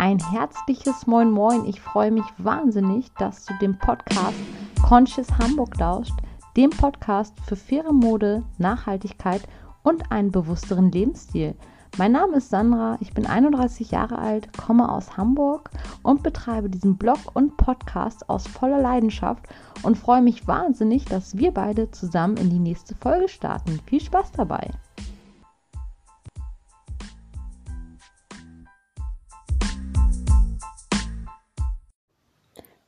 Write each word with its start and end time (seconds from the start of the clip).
Ein 0.00 0.18
herzliches 0.18 1.06
Moin 1.06 1.30
Moin. 1.30 1.66
Ich 1.66 1.78
freue 1.78 2.10
mich 2.10 2.24
wahnsinnig, 2.38 3.12
dass 3.18 3.44
du 3.44 3.52
dem 3.60 3.76
Podcast 3.76 4.38
Conscious 4.82 5.26
Hamburg 5.36 5.76
lauscht, 5.76 6.14
dem 6.56 6.70
Podcast 6.70 7.38
für 7.44 7.54
faire 7.54 7.92
Mode, 7.92 8.42
Nachhaltigkeit 8.56 9.42
und 9.82 10.10
einen 10.10 10.32
bewussteren 10.32 10.90
Lebensstil. 10.90 11.54
Mein 11.98 12.12
Name 12.12 12.38
ist 12.38 12.48
Sandra, 12.48 12.96
ich 13.00 13.12
bin 13.12 13.26
31 13.26 13.90
Jahre 13.90 14.16
alt, 14.16 14.48
komme 14.56 14.90
aus 14.90 15.18
Hamburg 15.18 15.68
und 16.02 16.22
betreibe 16.22 16.70
diesen 16.70 16.96
Blog 16.96 17.18
und 17.34 17.58
Podcast 17.58 18.26
aus 18.30 18.46
voller 18.46 18.80
Leidenschaft 18.80 19.48
und 19.82 19.98
freue 19.98 20.22
mich 20.22 20.48
wahnsinnig, 20.48 21.04
dass 21.04 21.36
wir 21.36 21.52
beide 21.52 21.90
zusammen 21.90 22.38
in 22.38 22.48
die 22.48 22.58
nächste 22.58 22.94
Folge 22.94 23.28
starten. 23.28 23.78
Viel 23.84 24.00
Spaß 24.00 24.32
dabei! 24.32 24.70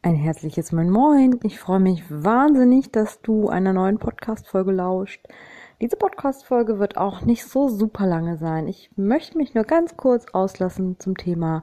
Ein 0.05 0.16
herzliches 0.16 0.73
Moin 0.73 0.91
Moin. 0.91 1.38
Ich 1.45 1.61
freue 1.61 1.79
mich 1.79 2.02
wahnsinnig, 2.10 2.91
dass 2.91 3.20
du 3.23 3.48
einer 3.48 3.73
neuen 3.73 3.98
Podcast-Folge 3.98 4.73
lauscht. 4.73 5.24
Diese 5.80 5.95
Podcast-Folge 5.97 6.80
wird 6.80 6.97
auch 6.97 7.20
nicht 7.20 7.45
so 7.45 7.69
super 7.69 8.05
lange 8.05 8.37
sein. 8.37 8.66
Ich 8.66 8.91
möchte 8.96 9.38
mich 9.38 9.55
nur 9.55 9.62
ganz 9.62 9.96
kurz 9.96 10.27
auslassen 10.33 10.96
zum 10.98 11.16
Thema 11.16 11.62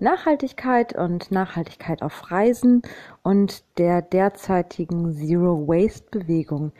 Nachhaltigkeit 0.00 0.96
und 0.96 1.30
Nachhaltigkeit 1.30 2.02
auf 2.02 2.32
Reisen 2.32 2.82
und 3.22 3.62
der 3.78 4.02
derzeitigen 4.02 5.12
Zero 5.12 5.68
Waste 5.68 6.08
Bewegung. 6.10 6.72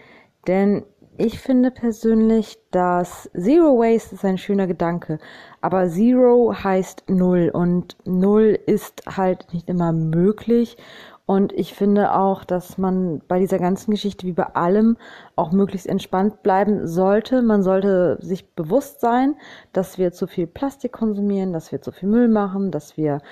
Denn 0.49 0.83
ich 1.19 1.39
finde 1.41 1.71
persönlich, 1.71 2.59
dass 2.71 3.31
Zero 3.35 3.79
Waste 3.79 4.15
ist 4.15 4.25
ein 4.25 4.39
schöner 4.39 4.67
Gedanke, 4.67 5.19
aber 5.61 5.89
Zero 5.89 6.55
heißt 6.63 7.05
Null 7.09 7.51
und 7.53 7.97
Null 8.05 8.59
ist 8.67 9.03
halt 9.17 9.47
nicht 9.53 9.69
immer 9.69 9.93
möglich. 9.93 10.77
Und 11.27 11.53
ich 11.53 11.75
finde 11.75 12.15
auch, 12.15 12.45
dass 12.45 12.79
man 12.79 13.21
bei 13.27 13.41
dieser 13.41 13.59
ganzen 13.59 13.91
Geschichte 13.91 14.27
wie 14.29 14.33
bei 14.33 14.47
allem 14.55 14.97
auch 15.35 15.51
möglichst 15.51 15.89
entspannt 15.89 16.45
bleiben 16.45 16.87
sollte. 16.87 17.43
Man 17.43 17.65
sollte 17.65 18.17
sich 18.21 18.55
bewusst 18.55 19.01
sein, 19.01 19.35
dass 19.73 19.99
wir 19.99 20.13
zu 20.13 20.29
viel 20.29 20.47
Plastik 20.47 20.93
konsumieren, 20.93 21.53
dass 21.53 21.73
wir 21.73 21.83
zu 21.83 21.91
viel 21.91 22.09
Müll 22.09 22.29
machen, 22.29 22.71
dass 22.71 22.97
wir 22.97 23.23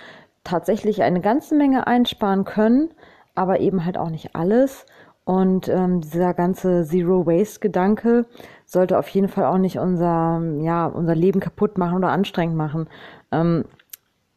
tatsächlich 0.43 1.03
eine 1.03 1.21
ganze 1.21 1.55
Menge 1.55 1.87
einsparen 1.87 2.45
können, 2.45 2.91
aber 3.37 3.61
eben 3.61 3.85
halt 3.85 3.97
auch 3.97 4.11
nicht 4.11 4.35
alles. 4.35 4.87
Und 5.25 5.69
ähm, 5.69 6.03
dieser 6.03 6.34
ganze 6.34 6.84
Zero 6.84 7.27
Waste 7.27 7.61
Gedanke 7.61 8.27
sollte 8.67 8.98
auf 8.98 9.08
jeden 9.08 9.28
Fall 9.28 9.47
auch 9.47 9.58
nicht 9.58 9.78
unser, 9.78 10.42
ja, 10.61 10.86
unser 10.86 11.14
Leben 11.14 11.41
kaputt 11.41 11.78
machen 11.78 11.97
oder 11.97 12.11
anstrengend 12.11 12.56
machen. 12.56 12.89
Ähm, 13.33 13.64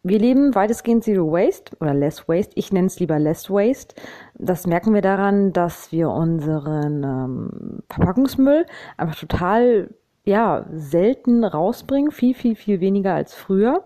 wir 0.04 0.20
leben 0.20 0.56
weitestgehend 0.56 1.04
Zero 1.04 1.30
Waste 1.32 1.76
oder 1.82 1.94
Less 1.94 2.30
Waste. 2.30 2.54
Ich 2.56 2.72
nenne 2.72 2.88
es 2.88 3.00
lieber 3.00 3.20
Less 3.20 3.50
Waste. 3.50 3.96
Das 4.36 4.66
merken 4.66 4.94
wir 4.94 5.02
daran, 5.02 5.52
dass 5.52 5.92
wir 5.92 6.10
unseren 6.10 7.04
ähm, 7.04 7.84
Verpackungsmüll 7.90 8.66
einfach 8.96 9.16
total 9.16 9.90
ja, 10.28 10.66
selten 10.74 11.46
rausbringen, 11.46 12.12
viel, 12.12 12.34
viel, 12.36 12.56
viel 12.56 12.82
weniger 12.82 13.14
als 13.14 13.34
früher. 13.34 13.84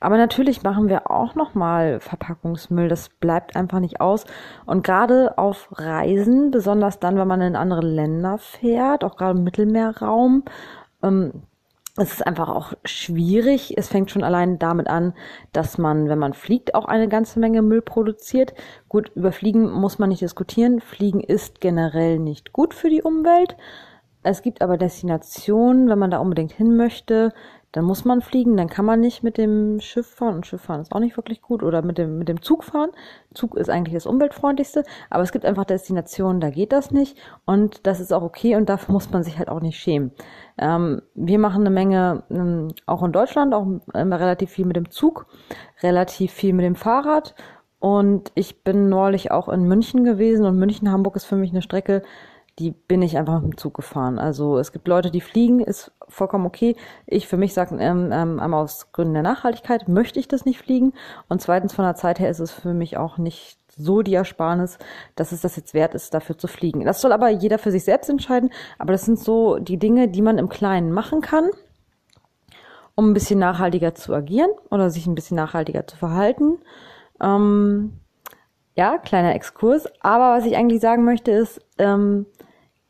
Aber 0.00 0.16
natürlich 0.16 0.64
machen 0.64 0.88
wir 0.88 1.08
auch 1.08 1.36
nochmal 1.36 2.00
Verpackungsmüll. 2.00 2.88
Das 2.88 3.08
bleibt 3.08 3.54
einfach 3.54 3.78
nicht 3.78 4.00
aus. 4.00 4.24
Und 4.66 4.82
gerade 4.82 5.38
auf 5.38 5.68
Reisen, 5.70 6.50
besonders 6.50 6.98
dann, 6.98 7.16
wenn 7.16 7.28
man 7.28 7.40
in 7.40 7.54
andere 7.54 7.82
Länder 7.86 8.38
fährt, 8.38 9.04
auch 9.04 9.16
gerade 9.16 9.38
im 9.38 9.44
Mittelmeerraum, 9.44 10.42
ähm, 11.04 11.44
es 11.96 12.14
ist 12.14 12.26
einfach 12.26 12.48
auch 12.48 12.72
schwierig. 12.84 13.78
Es 13.78 13.86
fängt 13.86 14.10
schon 14.10 14.24
allein 14.24 14.58
damit 14.58 14.88
an, 14.88 15.14
dass 15.52 15.78
man, 15.78 16.08
wenn 16.08 16.18
man 16.18 16.32
fliegt, 16.32 16.74
auch 16.74 16.86
eine 16.86 17.06
ganze 17.08 17.38
Menge 17.38 17.62
Müll 17.62 17.82
produziert. 17.82 18.52
Gut, 18.88 19.12
über 19.14 19.30
Fliegen 19.30 19.70
muss 19.70 20.00
man 20.00 20.08
nicht 20.08 20.22
diskutieren. 20.22 20.80
Fliegen 20.80 21.20
ist 21.20 21.60
generell 21.60 22.18
nicht 22.18 22.52
gut 22.52 22.74
für 22.74 22.90
die 22.90 23.02
Umwelt. 23.02 23.56
Es 24.24 24.42
gibt 24.42 24.62
aber 24.62 24.78
Destinationen, 24.78 25.88
wenn 25.88 25.98
man 25.98 26.10
da 26.10 26.18
unbedingt 26.18 26.52
hin 26.52 26.76
möchte, 26.76 27.32
dann 27.72 27.84
muss 27.84 28.04
man 28.04 28.20
fliegen, 28.20 28.56
dann 28.56 28.68
kann 28.68 28.84
man 28.84 29.00
nicht 29.00 29.24
mit 29.24 29.36
dem 29.36 29.80
Schiff 29.80 30.06
fahren. 30.06 30.36
Und 30.36 30.46
Schiff 30.46 30.62
fahren 30.62 30.80
ist 30.80 30.92
auch 30.92 31.00
nicht 31.00 31.16
wirklich 31.16 31.42
gut. 31.42 31.62
Oder 31.62 31.82
mit 31.82 31.98
dem, 31.98 32.18
mit 32.18 32.28
dem 32.28 32.40
Zug 32.40 32.62
fahren. 32.62 32.90
Zug 33.34 33.56
ist 33.56 33.68
eigentlich 33.68 33.94
das 33.94 34.06
umweltfreundlichste, 34.06 34.84
aber 35.10 35.24
es 35.24 35.32
gibt 35.32 35.44
einfach 35.44 35.64
Destinationen, 35.64 36.40
da 36.40 36.50
geht 36.50 36.72
das 36.72 36.92
nicht. 36.92 37.18
Und 37.44 37.84
das 37.84 37.98
ist 37.98 38.12
auch 38.12 38.22
okay. 38.22 38.54
Und 38.54 38.68
dafür 38.68 38.92
muss 38.92 39.10
man 39.10 39.24
sich 39.24 39.38
halt 39.38 39.48
auch 39.48 39.60
nicht 39.60 39.76
schämen. 39.76 40.12
Ähm, 40.56 41.02
wir 41.16 41.40
machen 41.40 41.62
eine 41.62 41.70
Menge, 41.70 42.22
ähm, 42.30 42.68
auch 42.86 43.02
in 43.02 43.10
Deutschland, 43.10 43.52
auch 43.52 43.66
immer 43.92 44.20
relativ 44.20 44.50
viel 44.50 44.66
mit 44.66 44.76
dem 44.76 44.90
Zug, 44.90 45.26
relativ 45.82 46.32
viel 46.32 46.54
mit 46.54 46.64
dem 46.64 46.76
Fahrrad. 46.76 47.34
Und 47.80 48.30
ich 48.36 48.62
bin 48.62 48.88
neulich 48.88 49.32
auch 49.32 49.48
in 49.48 49.64
München 49.64 50.04
gewesen. 50.04 50.46
Und 50.46 50.60
München-Hamburg 50.60 51.16
ist 51.16 51.26
für 51.26 51.36
mich 51.36 51.50
eine 51.50 51.60
Strecke, 51.60 52.02
die 52.58 52.70
bin 52.70 53.02
ich 53.02 53.18
einfach 53.18 53.40
mit 53.40 53.52
dem 53.52 53.56
Zug 53.56 53.74
gefahren. 53.74 54.18
Also 54.18 54.58
es 54.58 54.72
gibt 54.72 54.86
Leute, 54.86 55.10
die 55.10 55.20
fliegen, 55.20 55.60
ist 55.60 55.92
vollkommen 56.08 56.46
okay. 56.46 56.76
Ich 57.06 57.26
für 57.26 57.36
mich 57.36 57.52
sage, 57.52 57.76
ähm, 57.76 58.10
ähm, 58.12 58.38
einmal 58.38 58.62
aus 58.62 58.92
Gründen 58.92 59.14
der 59.14 59.22
Nachhaltigkeit 59.22 59.88
möchte 59.88 60.20
ich 60.20 60.28
das 60.28 60.44
nicht 60.44 60.58
fliegen. 60.58 60.92
Und 61.28 61.42
zweitens 61.42 61.72
von 61.72 61.84
der 61.84 61.96
Zeit 61.96 62.20
her 62.20 62.30
ist 62.30 62.38
es 62.38 62.52
für 62.52 62.72
mich 62.72 62.96
auch 62.96 63.18
nicht 63.18 63.58
so 63.76 64.02
die 64.02 64.14
Ersparnis, 64.14 64.78
dass 65.16 65.32
es 65.32 65.40
das 65.40 65.56
jetzt 65.56 65.74
wert 65.74 65.94
ist, 65.96 66.14
dafür 66.14 66.38
zu 66.38 66.46
fliegen. 66.46 66.84
Das 66.84 67.00
soll 67.00 67.10
aber 67.10 67.28
jeder 67.28 67.58
für 67.58 67.72
sich 67.72 67.82
selbst 67.82 68.08
entscheiden. 68.08 68.50
Aber 68.78 68.92
das 68.92 69.04
sind 69.04 69.18
so 69.18 69.58
die 69.58 69.78
Dinge, 69.78 70.08
die 70.08 70.22
man 70.22 70.38
im 70.38 70.48
Kleinen 70.48 70.92
machen 70.92 71.22
kann, 71.22 71.50
um 72.94 73.10
ein 73.10 73.14
bisschen 73.14 73.40
nachhaltiger 73.40 73.96
zu 73.96 74.14
agieren 74.14 74.50
oder 74.70 74.90
sich 74.90 75.08
ein 75.08 75.16
bisschen 75.16 75.36
nachhaltiger 75.36 75.88
zu 75.88 75.96
verhalten. 75.96 76.58
Ähm, 77.20 77.98
ja, 78.74 78.98
kleiner 78.98 79.34
Exkurs. 79.34 79.86
Aber 80.00 80.36
was 80.36 80.46
ich 80.46 80.56
eigentlich 80.56 80.80
sagen 80.80 81.04
möchte 81.04 81.30
ist, 81.30 81.60
ähm, 81.78 82.26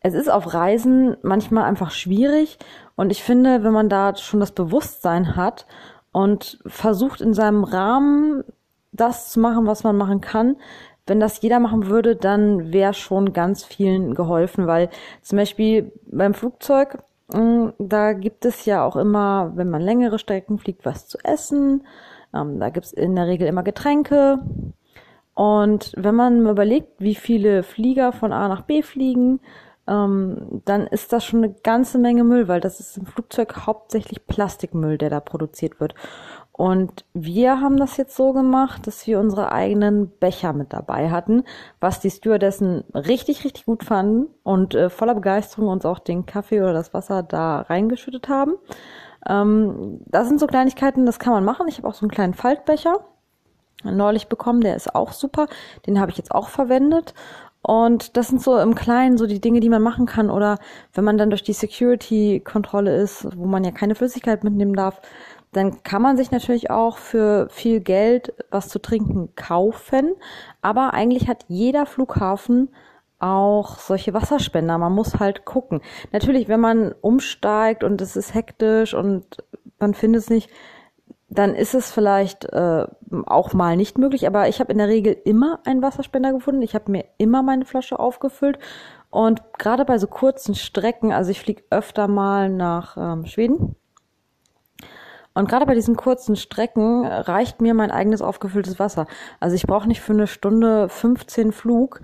es 0.01 0.15
ist 0.15 0.29
auf 0.31 0.53
Reisen 0.53 1.17
manchmal 1.23 1.65
einfach 1.65 1.91
schwierig 1.91 2.59
und 2.97 3.11
ich 3.11 3.23
finde, 3.23 3.65
wenn 3.65 3.73
man 3.73 3.89
da 3.89 4.15
schon 4.17 4.41
das 4.41 4.53
Bewusstsein 4.53 5.37
hat 5.37 5.67
und 6.13 6.59
versucht 6.67 7.21
in 7.21 7.35
seinem 7.35 7.65
Rahmen 7.65 8.45
das 8.93 9.31
zu 9.31 9.41
machen, 9.41 9.67
was 9.67 9.83
man 9.83 9.97
machen 9.97 10.21
kann, 10.21 10.57
wenn 11.07 11.21
das 11.21 11.43
jeder 11.43 11.61
machen 11.61 11.87
würde, 11.89 12.17
dann 12.17 12.73
wäre 12.73 12.95
schon 12.95 13.33
ganz 13.33 13.65
vielen 13.65 14.15
geholfen, 14.15 14.67
weil 14.67 14.89
zum 15.23 15.39
Beispiel 15.39 15.93
beim 16.07 16.35
Flugzeug, 16.35 16.99
hm, 17.33 17.73
da 17.79 18.13
gibt 18.13 18.45
es 18.45 18.65
ja 18.65 18.85
auch 18.85 18.97
immer, 18.97 19.53
wenn 19.55 19.69
man 19.69 19.83
längere 19.83 20.19
Strecken 20.19 20.59
fliegt, 20.59 20.87
was 20.87 21.09
zu 21.09 21.19
essen. 21.23 21.87
Ähm, 22.35 22.59
da 22.59 22.71
gibt 22.71 22.87
es 22.87 22.93
in 22.93 23.17
der 23.17 23.27
Regel 23.27 23.47
immer 23.49 23.63
Getränke. 23.63 24.39
Und 25.35 25.93
wenn 25.97 26.15
man 26.15 26.47
überlegt, 26.47 27.01
wie 27.01 27.15
viele 27.15 27.63
Flieger 27.63 28.13
von 28.13 28.33
A 28.33 28.49
nach 28.49 28.63
B 28.63 28.83
fliegen, 28.83 29.41
ähm, 29.87 30.63
dann 30.65 30.87
ist 30.87 31.13
das 31.13 31.25
schon 31.25 31.45
eine 31.45 31.53
ganze 31.53 31.99
Menge 31.99 32.25
Müll, 32.25 32.49
weil 32.49 32.61
das 32.61 32.81
ist 32.81 32.97
im 32.97 33.07
Flugzeug 33.07 33.67
hauptsächlich 33.67 34.27
Plastikmüll, 34.27 34.97
der 34.97 35.11
da 35.11 35.21
produziert 35.21 35.81
wird. 35.81 35.95
Und 36.53 37.05
wir 37.15 37.61
haben 37.61 37.77
das 37.79 37.97
jetzt 37.97 38.15
so 38.15 38.33
gemacht, 38.33 38.87
dass 38.87 39.05
wir 39.09 39.19
unsere 39.19 39.51
eigenen 39.51 40.09
Becher 40.09 40.53
mit 40.53 40.73
dabei 40.73 41.11
hatten, 41.11 41.43
was 41.81 41.99
die 41.99 42.11
Stewardessen 42.11 42.85
richtig, 42.95 43.45
richtig 43.45 43.67
gut 43.67 43.83
fanden 43.83 44.29
und 44.45 44.77
äh, 44.77 44.89
voller 44.89 45.17
Begeisterung 45.17 45.67
uns 45.69 45.85
auch 45.85 45.99
den 45.99 46.27
Kaffee 46.27 46.61
oder 46.61 46.73
das 46.73 46.95
Wasser 46.95 47.25
da 47.25 47.63
reingeschüttet 47.63 48.29
haben. 48.29 48.55
Ähm, 49.29 50.01
das 50.07 50.29
sind 50.29 50.39
so 50.39 50.47
Kleinigkeiten, 50.47 51.07
das 51.07 51.19
kann 51.19 51.33
man 51.33 51.45
machen. 51.45 51.67
Ich 51.67 51.79
habe 51.79 51.89
auch 51.89 51.95
so 51.95 52.05
einen 52.05 52.13
kleinen 52.13 52.35
Faltbecher 52.35 53.01
neulich 53.85 54.29
bekommen, 54.29 54.61
der 54.61 54.77
ist 54.77 54.95
auch 54.95 55.13
super. 55.13 55.47
Den 55.87 56.01
habe 56.01 56.11
ich 56.11 56.19
jetzt 56.19 56.33
auch 56.33 56.49
verwendet. 56.49 57.15
Und 57.63 58.19
das 58.19 58.29
sind 58.29 58.43
so 58.43 58.59
im 58.59 58.75
Kleinen 58.75 59.17
so 59.17 59.27
die 59.27 59.41
Dinge, 59.41 59.61
die 59.61 59.71
man 59.71 59.83
machen 59.83 60.05
kann. 60.05 60.31
Oder 60.31 60.59
wenn 60.93 61.05
man 61.05 61.17
dann 61.17 61.31
durch 61.31 61.43
die 61.43 61.55
Security-Kontrolle 61.55 62.95
ist, 62.95 63.27
wo 63.37 63.47
man 63.47 63.65
ja 63.65 63.71
keine 63.71 63.95
Flüssigkeit 63.95 64.45
mitnehmen 64.45 64.75
darf, 64.75 65.01
dann 65.53 65.83
kann 65.83 66.03
man 66.03 66.17
sich 66.17 66.31
natürlich 66.31 66.71
auch 66.71 66.99
für 66.99 67.49
viel 67.51 67.81
Geld 67.81 68.35
was 68.51 68.69
zu 68.69 68.81
trinken 68.81 69.35
kaufen. 69.35 70.15
Aber 70.61 70.93
eigentlich 70.93 71.29
hat 71.29 71.45
jeder 71.49 71.87
Flughafen 71.87 72.69
auch 73.19 73.79
solche 73.79 74.13
Wasserspender. 74.13 74.77
Man 74.77 74.93
muss 74.93 75.19
halt 75.19 75.47
gucken. 75.47 75.81
Natürlich, 76.13 76.49
wenn 76.49 76.61
man 76.61 76.95
umsteigt 77.01 77.83
und 77.83 78.03
es 78.03 78.17
ist 78.17 78.35
hektisch 78.35 78.93
und 78.93 79.25
man 79.79 79.95
findet 79.95 80.23
es 80.23 80.31
nicht, 80.31 80.51
dann 81.35 81.55
ist 81.55 81.75
es 81.75 81.91
vielleicht 81.91 82.45
äh, 82.47 82.87
auch 83.27 83.53
mal 83.53 83.77
nicht 83.77 83.99
möglich, 83.99 84.27
aber 84.27 84.49
ich 84.49 84.61
habe 84.61 84.73
in 84.73 84.79
der 84.79 84.89
Regel 84.89 85.17
immer 85.25 85.61
einen 85.65 85.83
Wasserspender 85.83 86.33
gefunden. 86.33 86.63
Ich 86.63 86.75
habe 86.75 86.91
mir 86.91 87.05
immer 87.19 87.43
meine 87.43 87.65
Flasche 87.65 87.99
aufgefüllt 87.99 88.59
und 89.11 89.43
gerade 89.59 89.85
bei 89.85 89.99
so 89.99 90.07
kurzen 90.07 90.55
Strecken, 90.55 91.13
also 91.13 91.31
ich 91.31 91.41
fliege 91.41 91.65
öfter 91.71 92.09
mal 92.09 92.49
nach 92.49 92.97
ähm, 92.97 93.27
Schweden 93.27 93.77
und 95.35 95.49
gerade 95.49 95.67
bei 95.67 95.75
diesen 95.75 95.97
kurzen 95.97 96.37
Strecken 96.37 97.05
reicht 97.05 97.61
mir 97.61 97.75
mein 97.75 97.91
eigenes 97.91 98.23
aufgefülltes 98.23 98.79
Wasser. 98.79 99.07
Also 99.41 99.57
ich 99.57 99.65
brauche 99.65 99.89
nicht 99.89 100.01
für 100.01 100.13
eine 100.13 100.29
Stunde 100.29 100.89
15 100.89 101.51
Flug 101.51 102.01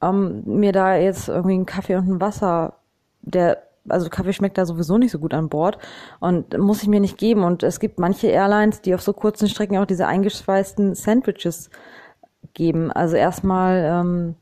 ähm, 0.00 0.42
mir 0.46 0.72
da 0.72 0.96
jetzt 0.96 1.28
irgendwie 1.28 1.54
einen 1.54 1.66
Kaffee 1.66 1.96
und 1.96 2.08
ein 2.08 2.20
Wasser, 2.20 2.74
der 3.22 3.67
also 3.90 4.08
Kaffee 4.10 4.32
schmeckt 4.32 4.58
da 4.58 4.66
sowieso 4.66 4.98
nicht 4.98 5.10
so 5.10 5.18
gut 5.18 5.34
an 5.34 5.48
Bord 5.48 5.78
und 6.20 6.56
muss 6.58 6.82
ich 6.82 6.88
mir 6.88 7.00
nicht 7.00 7.18
geben. 7.18 7.44
Und 7.44 7.62
es 7.62 7.80
gibt 7.80 7.98
manche 7.98 8.28
Airlines, 8.28 8.80
die 8.80 8.94
auf 8.94 9.02
so 9.02 9.12
kurzen 9.12 9.48
Strecken 9.48 9.78
auch 9.78 9.86
diese 9.86 10.06
eingeschweißten 10.06 10.94
Sandwiches 10.94 11.70
geben. 12.54 12.92
Also 12.92 13.16
erstmal 13.16 13.84
ähm, 13.84 14.34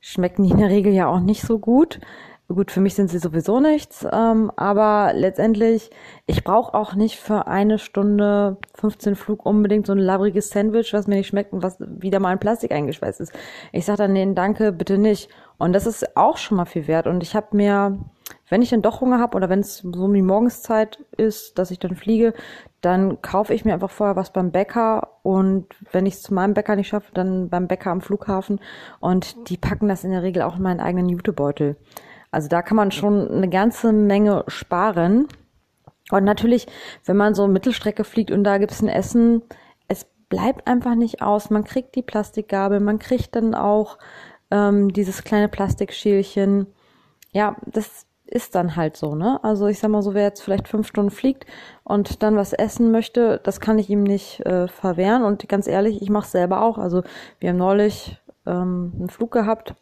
schmecken 0.00 0.44
die 0.44 0.50
in 0.50 0.58
der 0.58 0.68
Regel 0.68 0.92
ja 0.92 1.06
auch 1.06 1.20
nicht 1.20 1.42
so 1.42 1.58
gut. 1.58 2.00
Gut, 2.48 2.70
für 2.70 2.80
mich 2.80 2.94
sind 2.94 3.08
sie 3.08 3.18
sowieso 3.18 3.60
nichts, 3.60 4.06
ähm, 4.12 4.50
aber 4.56 5.12
letztendlich, 5.14 5.90
ich 6.26 6.44
brauche 6.44 6.74
auch 6.74 6.94
nicht 6.94 7.18
für 7.18 7.46
eine 7.46 7.78
Stunde 7.78 8.58
15 8.74 9.16
Flug 9.16 9.46
unbedingt 9.46 9.86
so 9.86 9.92
ein 9.92 9.98
labriges 9.98 10.50
Sandwich, 10.50 10.92
was 10.92 11.06
mir 11.06 11.14
nicht 11.14 11.28
schmeckt 11.28 11.54
und 11.54 11.62
was 11.62 11.78
wieder 11.80 12.20
mal 12.20 12.32
in 12.32 12.40
Plastik 12.40 12.72
eingeschweißt 12.72 13.20
ist. 13.20 13.32
Ich 13.70 13.86
sage 13.86 13.98
dann, 13.98 14.12
nee, 14.12 14.28
danke, 14.34 14.72
bitte 14.72 14.98
nicht. 14.98 15.30
Und 15.56 15.72
das 15.72 15.86
ist 15.86 16.16
auch 16.16 16.36
schon 16.36 16.58
mal 16.58 16.66
viel 16.66 16.88
wert. 16.88 17.06
Und 17.06 17.22
ich 17.22 17.34
habe 17.34 17.56
mir, 17.56 17.98
wenn 18.52 18.60
ich 18.60 18.68
dann 18.68 18.82
doch 18.82 19.00
Hunger 19.00 19.18
habe 19.18 19.34
oder 19.34 19.48
wenn 19.48 19.60
es 19.60 19.78
so 19.78 20.04
um 20.04 20.12
die 20.12 20.20
Morgenszeit 20.20 21.02
ist, 21.16 21.58
dass 21.58 21.70
ich 21.70 21.78
dann 21.78 21.96
fliege, 21.96 22.34
dann 22.82 23.22
kaufe 23.22 23.54
ich 23.54 23.64
mir 23.64 23.72
einfach 23.72 23.90
vorher 23.90 24.14
was 24.14 24.30
beim 24.30 24.50
Bäcker 24.50 25.20
und 25.22 25.68
wenn 25.90 26.04
ich 26.04 26.16
es 26.16 26.22
zu 26.22 26.34
meinem 26.34 26.52
Bäcker 26.52 26.76
nicht 26.76 26.88
schaffe, 26.88 27.12
dann 27.14 27.48
beim 27.48 27.66
Bäcker 27.66 27.90
am 27.90 28.02
Flughafen 28.02 28.60
und 29.00 29.48
die 29.48 29.56
packen 29.56 29.88
das 29.88 30.04
in 30.04 30.10
der 30.10 30.22
Regel 30.22 30.42
auch 30.42 30.56
in 30.56 30.62
meinen 30.62 30.80
eigenen 30.80 31.08
Jutebeutel. 31.08 31.78
Also 32.30 32.48
da 32.48 32.60
kann 32.60 32.76
man 32.76 32.90
schon 32.90 33.26
eine 33.30 33.48
ganze 33.48 33.90
Menge 33.90 34.44
sparen. 34.48 35.28
Und 36.10 36.24
natürlich, 36.24 36.66
wenn 37.06 37.16
man 37.16 37.34
so 37.34 37.48
Mittelstrecke 37.48 38.04
fliegt 38.04 38.30
und 38.30 38.44
da 38.44 38.58
gibt's 38.58 38.82
ein 38.82 38.88
Essen, 38.88 39.40
es 39.88 40.04
bleibt 40.28 40.66
einfach 40.66 40.94
nicht 40.94 41.22
aus. 41.22 41.48
Man 41.48 41.64
kriegt 41.64 41.94
die 41.94 42.02
Plastikgabel, 42.02 42.80
man 42.80 42.98
kriegt 42.98 43.34
dann 43.34 43.54
auch 43.54 43.96
ähm, 44.50 44.92
dieses 44.92 45.24
kleine 45.24 45.48
Plastikschälchen. 45.48 46.66
Ja, 47.32 47.56
das 47.64 48.06
ist 48.32 48.54
dann 48.54 48.76
halt 48.76 48.96
so, 48.96 49.14
ne? 49.14 49.38
Also 49.42 49.66
ich 49.66 49.78
sag 49.78 49.90
mal 49.90 50.02
so, 50.02 50.14
wer 50.14 50.24
jetzt 50.24 50.42
vielleicht 50.42 50.68
fünf 50.68 50.86
Stunden 50.86 51.10
fliegt 51.10 51.46
und 51.84 52.22
dann 52.22 52.36
was 52.36 52.52
essen 52.52 52.90
möchte, 52.90 53.40
das 53.42 53.60
kann 53.60 53.78
ich 53.78 53.90
ihm 53.90 54.02
nicht 54.02 54.40
äh, 54.46 54.68
verwehren. 54.68 55.22
Und 55.22 55.48
ganz 55.48 55.66
ehrlich, 55.66 56.00
ich 56.00 56.10
mache 56.10 56.28
selber 56.28 56.62
auch. 56.62 56.78
Also 56.78 57.02
wir 57.40 57.50
haben 57.50 57.58
neulich 57.58 58.20
ähm, 58.46 58.92
einen 58.98 59.10
Flug 59.10 59.32
gehabt 59.32 59.74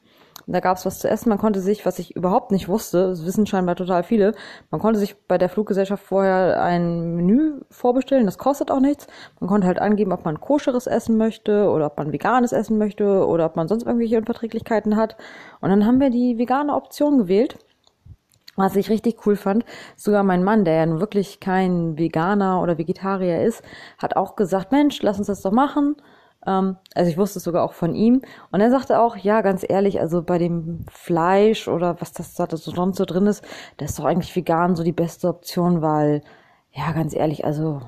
da 0.52 0.60
gab 0.60 0.76
es 0.76 0.86
was 0.86 0.98
zu 0.98 1.08
essen. 1.08 1.28
Man 1.28 1.38
konnte 1.38 1.60
sich, 1.60 1.86
was 1.86 1.98
ich 1.98 2.16
überhaupt 2.16 2.50
nicht 2.50 2.68
wusste, 2.68 3.08
das 3.08 3.24
wissen 3.24 3.46
scheinbar 3.46 3.76
total 3.76 4.02
viele, 4.02 4.34
man 4.70 4.80
konnte 4.80 4.98
sich 4.98 5.16
bei 5.26 5.38
der 5.38 5.48
Fluggesellschaft 5.48 6.02
vorher 6.02 6.62
ein 6.62 7.14
Menü 7.14 7.60
vorbestellen. 7.70 8.26
Das 8.26 8.38
kostet 8.38 8.70
auch 8.70 8.80
nichts. 8.80 9.06
Man 9.38 9.48
konnte 9.48 9.66
halt 9.66 9.78
angeben, 9.78 10.12
ob 10.12 10.24
man 10.24 10.40
koscheres 10.40 10.86
essen 10.86 11.16
möchte 11.16 11.68
oder 11.70 11.86
ob 11.86 11.98
man 11.98 12.12
veganes 12.12 12.52
essen 12.52 12.78
möchte 12.78 13.26
oder 13.26 13.46
ob 13.46 13.56
man 13.56 13.68
sonst 13.68 13.84
irgendwelche 13.84 14.18
Unverträglichkeiten 14.18 14.96
hat. 14.96 15.16
Und 15.60 15.70
dann 15.70 15.86
haben 15.86 16.00
wir 16.00 16.10
die 16.10 16.38
vegane 16.38 16.74
Option 16.74 17.18
gewählt. 17.18 17.58
Was 18.60 18.76
ich 18.76 18.90
richtig 18.90 19.26
cool 19.26 19.36
fand, 19.36 19.64
sogar 19.96 20.22
mein 20.22 20.44
Mann, 20.44 20.64
der 20.64 20.74
ja 20.74 20.86
nun 20.86 21.00
wirklich 21.00 21.40
kein 21.40 21.98
Veganer 21.98 22.62
oder 22.62 22.78
Vegetarier 22.78 23.42
ist, 23.42 23.62
hat 23.98 24.16
auch 24.16 24.36
gesagt, 24.36 24.72
Mensch, 24.72 25.02
lass 25.02 25.18
uns 25.18 25.28
das 25.28 25.42
doch 25.42 25.52
machen. 25.52 25.96
Ähm, 26.46 26.76
also 26.94 27.10
ich 27.10 27.18
wusste 27.18 27.38
es 27.38 27.44
sogar 27.44 27.64
auch 27.64 27.72
von 27.72 27.94
ihm. 27.94 28.22
Und 28.50 28.60
er 28.60 28.70
sagte 28.70 29.00
auch, 29.00 29.16
ja, 29.16 29.40
ganz 29.42 29.64
ehrlich, 29.68 30.00
also 30.00 30.22
bei 30.22 30.38
dem 30.38 30.84
Fleisch 30.90 31.68
oder 31.68 32.00
was 32.00 32.12
das 32.12 32.34
da 32.34 32.46
so 32.48 32.70
sonst 32.70 32.98
so 32.98 33.04
drin 33.04 33.26
ist, 33.26 33.44
das 33.76 33.90
ist 33.90 33.98
doch 33.98 34.04
eigentlich 34.04 34.34
vegan 34.34 34.76
so 34.76 34.82
die 34.82 34.92
beste 34.92 35.28
Option, 35.28 35.82
weil, 35.82 36.22
ja, 36.72 36.92
ganz 36.92 37.14
ehrlich, 37.14 37.44
also 37.44 37.82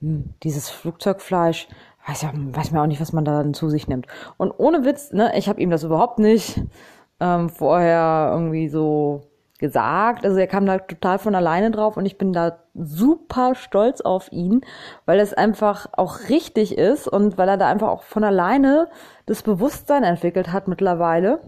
hm, 0.00 0.34
dieses 0.42 0.70
Flugzeugfleisch, 0.70 1.68
weiß 2.06 2.22
ja, 2.22 2.32
weiß 2.34 2.70
mir 2.72 2.82
auch 2.82 2.86
nicht, 2.86 3.00
was 3.00 3.12
man 3.12 3.24
da 3.24 3.42
dann 3.42 3.54
zu 3.54 3.68
sich 3.68 3.88
nimmt. 3.88 4.06
Und 4.36 4.52
ohne 4.58 4.84
Witz, 4.84 5.12
ne, 5.12 5.32
ich 5.36 5.48
habe 5.48 5.60
ihm 5.60 5.70
das 5.70 5.84
überhaupt 5.84 6.18
nicht 6.18 6.60
ähm, 7.20 7.48
vorher 7.48 8.30
irgendwie 8.32 8.68
so 8.68 9.27
gesagt. 9.58 10.24
Also 10.24 10.38
er 10.38 10.46
kam 10.46 10.66
da 10.66 10.78
total 10.78 11.18
von 11.18 11.34
alleine 11.34 11.70
drauf 11.70 11.96
und 11.96 12.06
ich 12.06 12.16
bin 12.16 12.32
da 12.32 12.58
super 12.74 13.54
stolz 13.54 14.00
auf 14.00 14.32
ihn, 14.32 14.62
weil 15.04 15.18
es 15.18 15.34
einfach 15.34 15.86
auch 15.92 16.28
richtig 16.28 16.78
ist 16.78 17.08
und 17.08 17.36
weil 17.38 17.48
er 17.48 17.56
da 17.56 17.68
einfach 17.68 17.88
auch 17.88 18.02
von 18.02 18.24
alleine 18.24 18.88
das 19.26 19.42
Bewusstsein 19.42 20.04
entwickelt 20.04 20.52
hat 20.52 20.68
mittlerweile. 20.68 21.40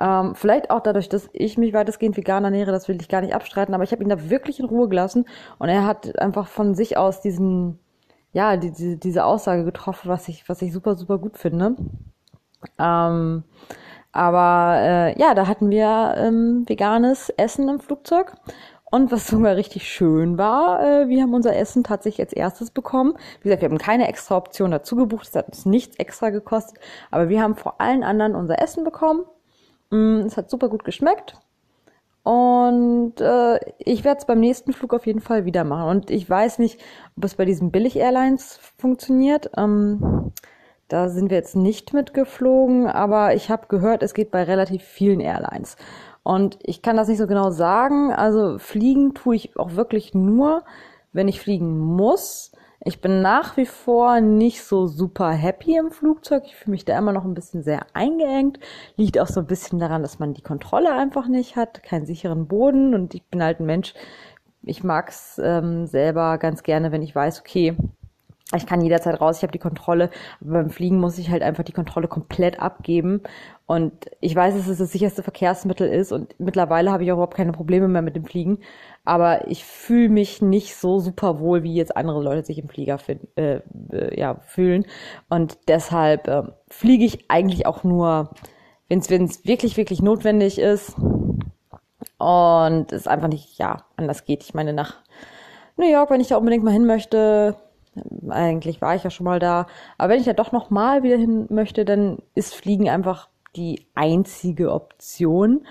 Ähm, 0.00 0.34
vielleicht 0.34 0.70
auch 0.70 0.80
dadurch, 0.80 1.08
dass 1.08 1.28
ich 1.32 1.58
mich 1.58 1.72
weitestgehend 1.72 2.16
vegan 2.16 2.44
ernähre, 2.44 2.70
das 2.70 2.88
will 2.88 3.00
ich 3.00 3.08
gar 3.08 3.20
nicht 3.20 3.34
abstreiten, 3.34 3.74
aber 3.74 3.84
ich 3.84 3.92
habe 3.92 4.02
ihn 4.02 4.08
da 4.08 4.30
wirklich 4.30 4.60
in 4.60 4.66
Ruhe 4.66 4.88
gelassen 4.88 5.26
und 5.58 5.68
er 5.68 5.86
hat 5.86 6.18
einfach 6.20 6.46
von 6.46 6.74
sich 6.74 6.96
aus 6.96 7.20
diesen, 7.20 7.80
ja, 8.32 8.56
die, 8.56 8.70
die, 8.70 8.98
diese 8.98 9.24
Aussage 9.24 9.64
getroffen, 9.64 10.08
was 10.08 10.28
ich, 10.28 10.48
was 10.48 10.62
ich 10.62 10.72
super, 10.72 10.94
super 10.94 11.18
gut 11.18 11.36
finde. 11.36 11.74
Ähm, 12.78 13.44
aber 14.12 14.78
äh, 14.80 15.20
ja, 15.20 15.34
da 15.34 15.46
hatten 15.46 15.70
wir 15.70 16.14
ähm, 16.16 16.64
veganes 16.66 17.30
Essen 17.30 17.68
im 17.68 17.80
Flugzeug. 17.80 18.34
Und 18.90 19.12
was 19.12 19.26
sogar 19.26 19.56
richtig 19.56 19.86
schön 19.88 20.38
war, 20.38 20.82
äh, 20.82 21.08
wir 21.08 21.22
haben 21.22 21.34
unser 21.34 21.54
Essen 21.54 21.84
tatsächlich 21.84 22.20
als 22.20 22.32
erstes 22.32 22.70
bekommen. 22.70 23.14
Wie 23.40 23.44
gesagt, 23.44 23.62
wir 23.62 23.68
haben 23.68 23.78
keine 23.78 24.08
extra 24.08 24.36
Option 24.36 24.70
dazu 24.70 24.96
gebucht, 24.96 25.28
es 25.28 25.36
hat 25.36 25.48
uns 25.48 25.66
nichts 25.66 25.96
extra 25.96 26.30
gekostet, 26.30 26.78
aber 27.10 27.28
wir 27.28 27.42
haben 27.42 27.54
vor 27.54 27.80
allen 27.80 28.02
anderen 28.02 28.34
unser 28.34 28.62
Essen 28.62 28.84
bekommen. 28.84 29.24
Mm, 29.90 30.20
es 30.26 30.36
hat 30.36 30.50
super 30.50 30.68
gut 30.68 30.84
geschmeckt. 30.84 31.34
Und 32.22 33.20
äh, 33.20 33.58
ich 33.78 34.04
werde 34.04 34.18
es 34.18 34.26
beim 34.26 34.40
nächsten 34.40 34.72
Flug 34.74 34.92
auf 34.92 35.06
jeden 35.06 35.20
Fall 35.20 35.44
wieder 35.46 35.64
machen. 35.64 35.88
Und 35.88 36.10
ich 36.10 36.28
weiß 36.28 36.58
nicht, 36.58 36.78
ob 37.16 37.24
es 37.24 37.36
bei 37.36 37.46
diesen 37.46 37.70
Billig-Airlines 37.70 38.58
funktioniert. 38.76 39.50
Ähm, 39.56 40.32
da 40.88 41.08
sind 41.08 41.30
wir 41.30 41.36
jetzt 41.36 41.56
nicht 41.56 41.92
mitgeflogen, 41.92 42.86
aber 42.86 43.34
ich 43.34 43.50
habe 43.50 43.66
gehört, 43.68 44.02
es 44.02 44.14
geht 44.14 44.30
bei 44.30 44.42
relativ 44.42 44.82
vielen 44.82 45.20
Airlines. 45.20 45.76
Und 46.22 46.58
ich 46.62 46.82
kann 46.82 46.96
das 46.96 47.08
nicht 47.08 47.18
so 47.18 47.26
genau 47.26 47.50
sagen. 47.50 48.12
Also 48.12 48.58
fliegen 48.58 49.14
tue 49.14 49.36
ich 49.36 49.56
auch 49.58 49.76
wirklich 49.76 50.14
nur, 50.14 50.64
wenn 51.12 51.28
ich 51.28 51.40
fliegen 51.40 51.78
muss. 51.78 52.52
Ich 52.84 53.00
bin 53.00 53.22
nach 53.22 53.56
wie 53.56 53.66
vor 53.66 54.20
nicht 54.20 54.62
so 54.62 54.86
super 54.86 55.30
happy 55.30 55.76
im 55.76 55.90
Flugzeug. 55.90 56.44
Ich 56.46 56.54
fühle 56.54 56.72
mich 56.72 56.84
da 56.84 56.96
immer 56.96 57.12
noch 57.12 57.24
ein 57.24 57.34
bisschen 57.34 57.62
sehr 57.62 57.86
eingeengt. 57.92 58.60
Liegt 58.96 59.18
auch 59.18 59.26
so 59.26 59.40
ein 59.40 59.46
bisschen 59.46 59.78
daran, 59.78 60.02
dass 60.02 60.18
man 60.18 60.34
die 60.34 60.42
Kontrolle 60.42 60.92
einfach 60.94 61.28
nicht 61.28 61.56
hat, 61.56 61.82
keinen 61.82 62.06
sicheren 62.06 62.46
Boden. 62.46 62.94
Und 62.94 63.14
ich 63.14 63.24
bin 63.24 63.42
halt 63.42 63.60
ein 63.60 63.66
Mensch, 63.66 63.94
ich 64.62 64.84
mag's 64.84 65.40
ähm, 65.42 65.86
selber 65.86 66.38
ganz 66.38 66.62
gerne, 66.62 66.92
wenn 66.92 67.02
ich 67.02 67.14
weiß, 67.14 67.40
okay, 67.40 67.76
ich 68.56 68.66
kann 68.66 68.80
jederzeit 68.80 69.20
raus, 69.20 69.38
ich 69.38 69.42
habe 69.42 69.52
die 69.52 69.58
Kontrolle. 69.58 70.10
Aber 70.40 70.52
beim 70.52 70.70
Fliegen 70.70 70.98
muss 70.98 71.18
ich 71.18 71.30
halt 71.30 71.42
einfach 71.42 71.64
die 71.64 71.72
Kontrolle 71.72 72.08
komplett 72.08 72.60
abgeben. 72.60 73.22
Und 73.66 73.92
ich 74.20 74.34
weiß, 74.34 74.54
dass 74.54 74.68
es 74.68 74.78
das 74.78 74.92
sicherste 74.92 75.22
Verkehrsmittel 75.22 75.86
ist 75.86 76.12
und 76.12 76.34
mittlerweile 76.38 76.90
habe 76.90 77.04
ich 77.04 77.12
auch 77.12 77.16
überhaupt 77.16 77.36
keine 77.36 77.52
Probleme 77.52 77.88
mehr 77.88 78.00
mit 78.00 78.16
dem 78.16 78.24
Fliegen. 78.24 78.60
Aber 79.04 79.48
ich 79.48 79.64
fühle 79.64 80.08
mich 80.08 80.40
nicht 80.40 80.76
so 80.76 80.98
super 80.98 81.40
wohl, 81.40 81.62
wie 81.62 81.74
jetzt 81.74 81.94
andere 81.94 82.22
Leute 82.22 82.46
sich 82.46 82.58
im 82.58 82.68
Flieger 82.68 82.98
äh, 83.36 83.60
äh, 83.92 84.18
ja, 84.18 84.36
fühlen. 84.40 84.86
Und 85.28 85.58
deshalb 85.68 86.26
äh, 86.28 86.44
fliege 86.68 87.04
ich 87.04 87.30
eigentlich 87.30 87.66
auch 87.66 87.84
nur, 87.84 88.30
wenn 88.88 88.98
es 89.00 89.44
wirklich, 89.44 89.76
wirklich 89.76 90.00
notwendig 90.00 90.58
ist. 90.58 90.96
Und 92.16 92.92
es 92.92 93.06
einfach 93.06 93.28
nicht, 93.28 93.58
ja, 93.58 93.84
anders 93.96 94.24
geht. 94.24 94.42
Ich 94.42 94.54
meine, 94.54 94.72
nach 94.72 94.96
New 95.76 95.90
York, 95.90 96.10
wenn 96.10 96.20
ich 96.20 96.28
da 96.28 96.36
unbedingt 96.36 96.64
mal 96.64 96.72
hin 96.72 96.86
möchte, 96.86 97.54
eigentlich 98.28 98.80
war 98.80 98.94
ich 98.94 99.04
ja 99.04 99.10
schon 99.10 99.24
mal 99.24 99.38
da. 99.38 99.66
Aber 99.96 100.12
wenn 100.12 100.20
ich 100.20 100.26
ja 100.26 100.32
doch 100.32 100.52
noch 100.52 100.70
mal 100.70 101.02
wieder 101.02 101.16
hin 101.16 101.46
möchte, 101.50 101.84
dann 101.84 102.18
ist 102.34 102.54
Fliegen 102.54 102.88
einfach 102.88 103.28
die 103.56 103.86
einzige 103.94 104.72
Option. 104.72 105.66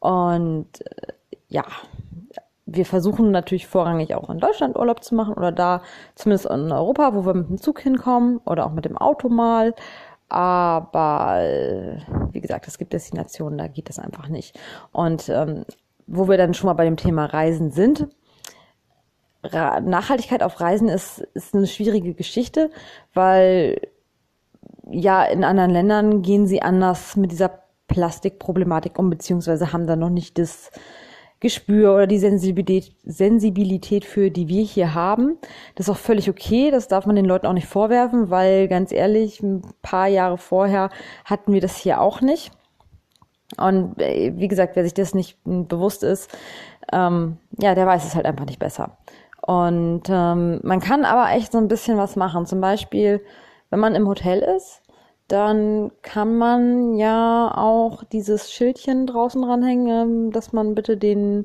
Und 0.00 0.80
äh, 0.80 1.12
ja, 1.48 1.64
wir 2.66 2.86
versuchen 2.86 3.30
natürlich 3.30 3.66
vorrangig 3.66 4.14
auch 4.14 4.30
in 4.30 4.38
Deutschland 4.38 4.76
Urlaub 4.76 5.02
zu 5.04 5.14
machen 5.14 5.34
oder 5.34 5.52
da 5.52 5.82
zumindest 6.14 6.46
in 6.46 6.72
Europa, 6.72 7.14
wo 7.14 7.26
wir 7.26 7.34
mit 7.34 7.48
dem 7.48 7.58
Zug 7.58 7.80
hinkommen 7.80 8.38
oder 8.44 8.66
auch 8.66 8.72
mit 8.72 8.84
dem 8.84 8.96
Auto 8.96 9.28
mal. 9.28 9.74
Aber 10.28 11.40
äh, 11.40 11.98
wie 12.32 12.40
gesagt, 12.40 12.66
es 12.66 12.78
gibt 12.78 12.92
Destinationen, 12.92 13.58
da 13.58 13.68
geht 13.68 13.88
das 13.88 13.98
einfach 13.98 14.28
nicht. 14.28 14.58
Und 14.92 15.28
ähm, 15.28 15.64
wo 16.06 16.28
wir 16.28 16.36
dann 16.36 16.54
schon 16.54 16.66
mal 16.68 16.74
bei 16.74 16.84
dem 16.84 16.96
Thema 16.96 17.26
Reisen 17.26 17.70
sind, 17.70 18.08
Nachhaltigkeit 19.52 20.42
auf 20.42 20.60
Reisen 20.60 20.88
ist, 20.88 21.20
ist 21.34 21.54
eine 21.54 21.66
schwierige 21.66 22.14
Geschichte, 22.14 22.70
weil 23.12 23.80
ja 24.90 25.22
in 25.24 25.44
anderen 25.44 25.70
Ländern 25.70 26.22
gehen 26.22 26.46
sie 26.46 26.62
anders 26.62 27.16
mit 27.16 27.32
dieser 27.32 27.60
Plastikproblematik 27.88 28.98
um, 28.98 29.10
beziehungsweise 29.10 29.72
haben 29.72 29.86
da 29.86 29.96
noch 29.96 30.10
nicht 30.10 30.38
das 30.38 30.70
Gespür 31.40 31.94
oder 31.94 32.06
die 32.06 32.18
Sensibilität, 32.18 32.94
Sensibilität 33.04 34.06
für, 34.06 34.30
die 34.30 34.48
wir 34.48 34.62
hier 34.62 34.94
haben. 34.94 35.36
Das 35.74 35.88
ist 35.88 35.94
auch 35.94 35.98
völlig 35.98 36.30
okay, 36.30 36.70
das 36.70 36.88
darf 36.88 37.04
man 37.04 37.16
den 37.16 37.26
Leuten 37.26 37.46
auch 37.46 37.52
nicht 37.52 37.66
vorwerfen, 37.66 38.30
weil 38.30 38.66
ganz 38.66 38.92
ehrlich, 38.92 39.42
ein 39.42 39.62
paar 39.82 40.06
Jahre 40.06 40.38
vorher 40.38 40.88
hatten 41.24 41.52
wir 41.52 41.60
das 41.60 41.76
hier 41.76 42.00
auch 42.00 42.22
nicht. 42.22 42.50
Und 43.58 44.00
äh, 44.00 44.32
wie 44.36 44.48
gesagt, 44.48 44.74
wer 44.74 44.84
sich 44.84 44.94
das 44.94 45.14
nicht 45.14 45.38
bewusst 45.44 46.02
ist, 46.02 46.30
ähm, 46.92 47.36
ja, 47.58 47.74
der 47.74 47.86
weiß 47.86 48.06
es 48.06 48.14
halt 48.14 48.26
einfach 48.26 48.46
nicht 48.46 48.58
besser. 48.58 48.96
Und 49.46 50.04
ähm, 50.08 50.60
man 50.62 50.80
kann 50.80 51.04
aber 51.04 51.30
echt 51.36 51.52
so 51.52 51.58
ein 51.58 51.68
bisschen 51.68 51.98
was 51.98 52.16
machen. 52.16 52.46
Zum 52.46 52.60
Beispiel, 52.60 53.20
wenn 53.68 53.78
man 53.78 53.94
im 53.94 54.08
Hotel 54.08 54.40
ist, 54.40 54.80
dann 55.28 55.90
kann 56.02 56.36
man 56.36 56.94
ja 56.96 57.52
auch 57.54 58.04
dieses 58.04 58.50
Schildchen 58.50 59.06
draußen 59.06 59.42
dranhängen, 59.42 59.88
ähm, 59.88 60.32
dass 60.32 60.52
man 60.52 60.74
bitte 60.74 60.96
den 60.96 61.44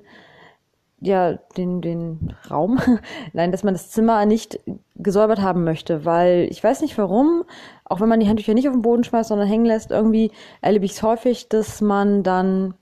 ja 1.01 1.33
den, 1.57 1.81
den 1.81 2.33
Raum, 2.49 2.79
nein, 3.33 3.51
dass 3.51 3.63
man 3.63 3.73
das 3.73 3.89
Zimmer 3.89 4.25
nicht 4.25 4.59
gesäubert 4.95 5.41
haben 5.41 5.63
möchte, 5.63 6.05
weil 6.05 6.47
ich 6.51 6.63
weiß 6.63 6.81
nicht 6.81 6.97
warum, 6.97 7.43
auch 7.85 8.01
wenn 8.01 8.09
man 8.09 8.19
die 8.19 8.27
Handtücher 8.27 8.53
nicht 8.53 8.67
auf 8.67 8.75
den 8.75 8.81
Boden 8.81 9.03
schmeißt, 9.03 9.29
sondern 9.29 9.47
hängen 9.47 9.65
lässt, 9.65 9.91
irgendwie 9.91 10.31
erlebe 10.61 10.85
ich 10.85 10.91
es 10.91 11.03
häufig, 11.03 11.47
dass 11.47 11.79
man 11.81 12.23
dann 12.23 12.73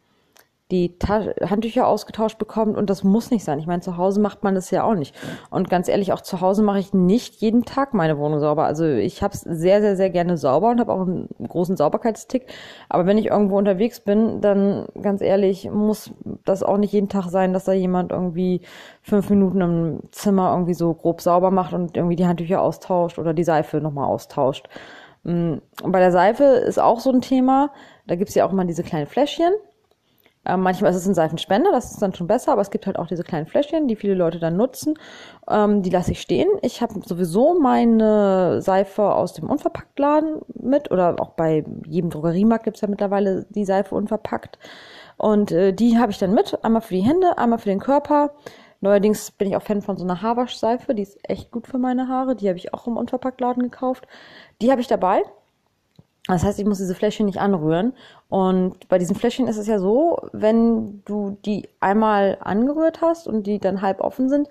die 0.70 0.98
Ta 1.00 1.22
Handtücher 1.42 1.88
ausgetauscht 1.88 2.38
bekommt 2.38 2.78
und 2.78 2.90
das 2.90 3.06
muss 3.06 3.32
nicht 3.32 3.46
sein. 3.46 3.58
Ich 3.58 3.68
meine, 3.68 3.82
zu 3.82 3.96
Hause 3.96 4.20
macht 4.20 4.44
man 4.44 4.54
das 4.54 4.70
ja 4.70 4.84
auch 4.84 4.96
nicht. 4.96 5.16
Und 5.50 5.70
ganz 5.70 5.88
ehrlich, 5.88 6.12
auch 6.12 6.20
zu 6.20 6.42
Hause 6.42 6.62
mache 6.62 6.80
ich 6.80 6.94
nicht 6.94 7.36
jeden 7.36 7.64
Tag 7.64 7.94
meine 7.94 8.18
Wohnung 8.18 8.42
sauber. 8.42 8.66
Also 8.66 8.86
ich 8.86 9.24
habe 9.24 9.34
es 9.34 9.42
sehr, 9.42 9.80
sehr, 9.80 9.96
sehr 9.96 10.10
gerne 10.10 10.36
sauber 10.36 10.70
und 10.70 10.82
habe 10.82 10.92
auch 10.92 11.02
einen 11.02 11.30
großen 11.48 11.78
Sauberkeitstick. 11.78 12.48
Aber 12.90 13.06
wenn 13.06 13.18
ich 13.18 13.28
irgendwo 13.28 13.58
unterwegs 13.58 14.02
bin, 14.02 14.42
dann 14.42 14.88
ganz 15.02 15.22
ehrlich, 15.22 15.70
muss 15.72 16.12
das 16.44 16.64
auch 16.64 16.78
nicht 16.78 16.92
jeden 16.92 17.08
Tag 17.08 17.30
sein, 17.30 17.54
dass 17.54 17.64
da 17.64 17.72
jemand 17.72 18.12
irgendwie 18.12 18.62
fünf 19.02 19.30
Minuten 19.30 19.62
im 19.62 20.00
Zimmer 20.12 20.52
irgendwie 20.52 20.74
so 20.74 20.94
grob 20.94 21.22
sauber 21.22 21.50
macht 21.50 21.74
und 21.74 21.96
irgendwie 21.96 22.18
die 22.18 22.28
Handtücher 22.28 22.62
austauscht 22.62 23.20
oder 23.20 23.34
die 23.34 23.46
Seife 23.46 23.80
nochmal 23.80 24.08
austauscht. 24.08 24.68
Und 25.24 25.62
mm, 25.84 25.92
bei 25.92 26.00
der 26.00 26.12
Seife 26.12 26.44
ist 26.44 26.80
auch 26.80 27.00
so 27.00 27.12
ein 27.12 27.22
Thema. 27.22 27.72
Da 28.06 28.16
gibt's 28.16 28.36
ja 28.36 28.46
auch 28.46 28.52
mal 28.52 28.66
diese 28.66 28.84
kleinen 28.84 29.08
Fläschchen. 29.08 29.54
Ähm, 30.48 30.62
manchmal 30.62 30.92
ist 30.92 30.98
es 30.98 31.08
ein 31.08 31.14
Seifenspender, 31.14 31.72
das 31.72 31.92
ist 31.92 32.02
dann 32.02 32.14
schon 32.14 32.28
besser, 32.28 32.54
aber 32.54 32.62
es 32.62 32.72
gibt 32.72 32.88
halt 32.88 32.98
auch 32.98 33.08
diese 33.08 33.24
kleinen 33.24 33.48
Fläschchen, 33.48 33.88
die 33.88 33.96
viele 33.96 34.14
Leute 34.14 34.40
dann 34.40 34.56
nutzen. 34.56 34.96
Ähm, 35.50 35.84
die 35.84 35.90
lasse 35.90 36.12
ich 36.12 36.22
stehen. 36.22 36.48
Ich 36.62 36.82
habe 36.82 37.00
sowieso 37.06 37.60
meine 37.60 38.62
Seife 38.62 39.14
aus 39.14 39.34
dem 39.34 39.50
Unverpacktladen 39.50 40.42
mit 40.56 40.92
oder 40.92 41.16
auch 41.20 41.32
bei 41.32 41.66
jedem 41.86 42.10
Drogeriemarkt 42.10 42.64
gibt's 42.64 42.82
ja 42.82 42.88
mittlerweile 42.88 43.46
die 43.50 43.66
Seife 43.66 43.96
unverpackt. 43.96 44.58
Und 45.18 45.52
äh, 45.52 45.74
die 45.74 45.98
habe 45.98 46.12
ich 46.12 46.18
dann 46.20 46.34
mit, 46.34 46.64
einmal 46.64 46.82
für 46.82 46.94
die 46.94 47.02
Hände, 47.02 47.38
einmal 47.38 47.60
für 47.60 47.70
den 47.70 47.80
Körper. 47.80 48.32
Neuerdings 48.80 49.32
bin 49.32 49.50
ich 49.50 49.58
auch 49.58 49.64
Fan 49.64 49.82
von 49.82 49.98
so 49.98 50.04
einer 50.04 50.22
Haarwaschseife, 50.22 50.94
die 50.94 51.02
ist 51.02 51.18
echt 51.24 51.52
gut 51.52 51.68
für 51.68 51.80
meine 51.80 52.08
Haare. 52.08 52.36
Die 52.36 52.48
habe 52.48 52.58
ich 52.58 52.74
auch 52.74 52.88
im 52.88 52.96
Unverpacktladen 52.96 53.64
gekauft. 53.64 54.08
Die 54.62 54.72
habe 54.72 54.82
ich 54.82 54.88
dabei. 54.88 55.24
Das 56.28 56.44
heißt, 56.44 56.60
ich 56.60 56.66
muss 56.66 56.78
diese 56.78 56.96
Fläschchen 56.96 57.26
nicht 57.26 57.40
anrühren. 57.40 57.94
Und 58.30 58.88
bei 58.90 58.98
diesen 58.98 59.16
Fläschchen 59.16 59.48
ist 59.48 59.58
es 59.58 59.68
ja 59.68 59.80
so, 59.80 60.18
wenn 60.34 61.02
du 61.06 61.38
die 61.46 61.70
einmal 61.80 62.38
angerührt 62.42 63.02
hast 63.02 63.28
und 63.28 63.48
die 63.48 63.60
dann 63.60 63.82
halb 63.82 64.02
offen 64.02 64.30
sind, 64.30 64.50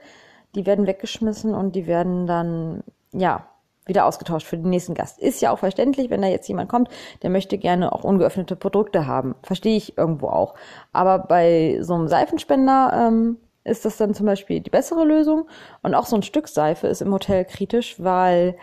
die 0.54 0.66
werden 0.66 0.86
weggeschmissen 0.86 1.54
und 1.54 1.76
die 1.76 1.86
werden 1.86 2.26
dann, 2.26 2.82
ja, 3.12 3.46
wieder 3.84 4.06
ausgetauscht 4.06 4.46
für 4.46 4.56
den 4.56 4.70
nächsten 4.70 4.94
Gast. 4.94 5.20
Ist 5.20 5.40
ja 5.40 5.52
auch 5.52 5.60
verständlich, 5.60 6.10
wenn 6.10 6.22
da 6.22 6.28
jetzt 6.28 6.48
jemand 6.48 6.68
kommt, 6.68 6.88
der 7.22 7.30
möchte 7.30 7.56
gerne 7.56 7.92
auch 7.92 8.02
ungeöffnete 8.02 8.56
Produkte 8.56 9.06
haben. 9.06 9.36
Verstehe 9.42 9.76
ich 9.76 9.96
irgendwo 9.96 10.28
auch. 10.28 10.54
Aber 10.92 11.20
bei 11.20 11.78
so 11.82 11.94
einem 11.94 12.08
Seifenspender 12.08 13.08
ähm, 13.08 13.36
ist 13.62 13.84
das 13.84 13.96
dann 13.96 14.14
zum 14.14 14.26
Beispiel 14.26 14.60
die 14.60 14.70
bessere 14.70 15.04
Lösung. 15.04 15.46
Und 15.82 15.94
auch 15.94 16.06
so 16.06 16.16
ein 16.16 16.22
Stück 16.22 16.48
Seife 16.48 16.88
ist 16.88 17.02
im 17.02 17.12
Hotel 17.12 17.44
kritisch, 17.44 18.02
weil 18.02 18.56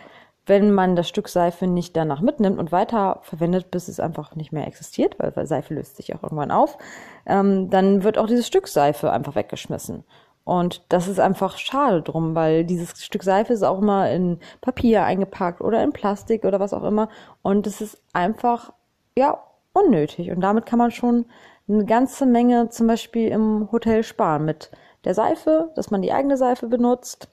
wenn 0.46 0.72
man 0.74 0.96
das 0.96 1.08
Stück 1.08 1.30
Seife 1.30 1.68
nicht 1.68 1.96
danach 1.96 2.22
mitnimmt 2.22 2.60
und 2.60 2.72
weiter 2.72 3.20
verwendet, 3.22 3.72
bis 3.72 3.88
es 3.88 4.00
einfach 4.00 4.36
nicht 4.36 4.52
mehr 4.52 4.68
existiert, 4.68 5.16
weil, 5.18 5.48
Seife 5.48 5.74
löst 5.74 5.98
sich 5.98 6.14
auch 6.14 6.24
irgendwann 6.24 6.52
auf, 6.52 6.78
ähm, 7.26 7.70
dann 7.70 8.04
wird 8.04 8.18
auch 8.18 8.28
dieses 8.28 8.48
Stück 8.48 8.68
Seife 8.68 9.12
einfach 9.12 9.36
weggeschmissen. 9.36 10.04
Und 10.46 10.84
das 10.90 11.08
ist 11.08 11.22
einfach 11.22 11.58
schade 11.58 12.02
drum, 12.02 12.36
weil 12.36 12.66
dieses 12.66 13.02
Stück 13.02 13.24
Seife 13.24 13.54
ist 13.54 13.64
auch 13.64 13.80
immer 13.80 14.12
in 14.12 14.40
Papier 14.60 15.04
eingepackt 15.06 15.62
oder 15.62 15.82
in 15.82 15.94
Plastik 15.94 16.44
oder 16.44 16.60
was 16.60 16.74
auch 16.74 16.84
immer. 16.84 17.08
Und 17.42 17.66
es 17.66 17.80
ist 17.80 18.02
einfach, 18.12 18.74
ja, 19.18 19.42
unnötig. 19.72 20.32
Und 20.32 20.42
damit 20.42 20.66
kann 20.66 20.80
man 20.80 20.92
schon 20.92 21.26
eine 21.70 21.86
ganze 21.86 22.26
Menge 22.26 22.70
zum 22.70 22.88
Beispiel 22.88 23.30
im 23.30 23.72
Hotel 23.72 24.04
sparen 24.04 24.44
mit 24.44 24.72
der 25.06 25.14
Seife, 25.14 25.72
dass 25.76 25.92
man 25.92 26.02
die 26.02 26.12
eigene 26.12 26.36
Seife 26.36 26.68
benutzt 26.68 27.30